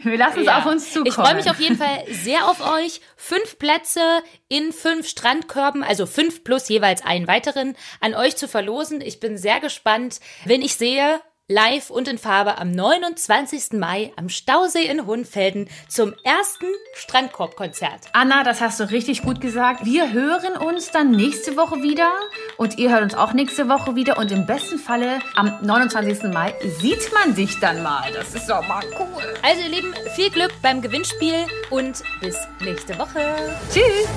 wir 0.02 0.16
lassen 0.18 0.40
es 0.40 0.46
Ja. 0.46 0.58
auf 0.58 0.66
uns 0.66 0.88
zukommen. 0.92 1.06
Ich 1.08 1.14
freue 1.14 1.34
mich 1.34 1.50
auf 1.50 1.60
jeden 1.60 1.76
Fall 1.76 2.04
sehr 2.10 2.48
auf 2.48 2.60
euch. 2.60 3.00
Fünf 3.16 3.58
Plätze 3.58 4.00
in 4.48 4.72
fünf 4.72 5.08
Strandkörben, 5.08 5.82
also 5.82 6.06
fünf 6.06 6.44
plus 6.44 6.68
jeweils 6.68 7.04
einen 7.04 7.26
weiteren, 7.26 7.76
an 8.00 8.14
euch 8.14 8.36
zu 8.36 8.48
verlosen. 8.48 9.00
Ich 9.00 9.20
bin 9.20 9.36
sehr 9.38 9.60
gespannt, 9.60 10.20
wenn 10.44 10.62
ich 10.62 10.74
sehe, 10.76 11.20
live 11.50 11.90
und 11.90 12.06
in 12.06 12.16
Farbe 12.16 12.58
am 12.58 12.70
29. 12.70 13.72
Mai 13.72 14.12
am 14.14 14.28
Stausee 14.28 14.84
in 14.84 15.04
Hohenfelden 15.04 15.68
zum 15.88 16.14
ersten 16.22 16.66
Strandkorbkonzert. 16.94 18.06
Anna, 18.12 18.44
das 18.44 18.60
hast 18.60 18.78
du 18.78 18.88
richtig 18.88 19.22
gut 19.22 19.40
gesagt. 19.40 19.84
Wir 19.84 20.12
hören 20.12 20.56
uns 20.56 20.92
dann 20.92 21.10
nächste 21.10 21.56
Woche 21.56 21.82
wieder 21.82 22.12
und 22.56 22.78
ihr 22.78 22.90
hört 22.90 23.02
uns 23.02 23.14
auch 23.16 23.32
nächste 23.32 23.68
Woche 23.68 23.96
wieder 23.96 24.16
und 24.16 24.30
im 24.30 24.46
besten 24.46 24.78
Falle 24.78 25.18
am 25.34 25.58
29. 25.60 26.32
Mai 26.32 26.54
sieht 26.80 27.12
man 27.12 27.34
sich 27.34 27.58
dann 27.58 27.82
mal. 27.82 28.12
Das 28.12 28.32
ist 28.32 28.48
doch 28.48 28.66
mal 28.68 28.84
cool. 29.00 29.34
Also 29.42 29.62
ihr 29.62 29.70
Lieben, 29.70 29.92
viel 30.14 30.30
Glück 30.30 30.52
beim 30.62 30.80
Gewinnspiel 30.80 31.46
und 31.70 32.00
bis 32.20 32.36
nächste 32.60 32.96
Woche. 32.96 33.34
Tschüss. 33.72 34.08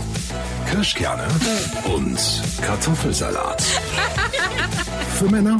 Kirschkerne 0.70 1.28
und 1.86 2.20
Kartoffelsalat. 2.62 3.62
Für 5.18 5.30
Männer 5.30 5.60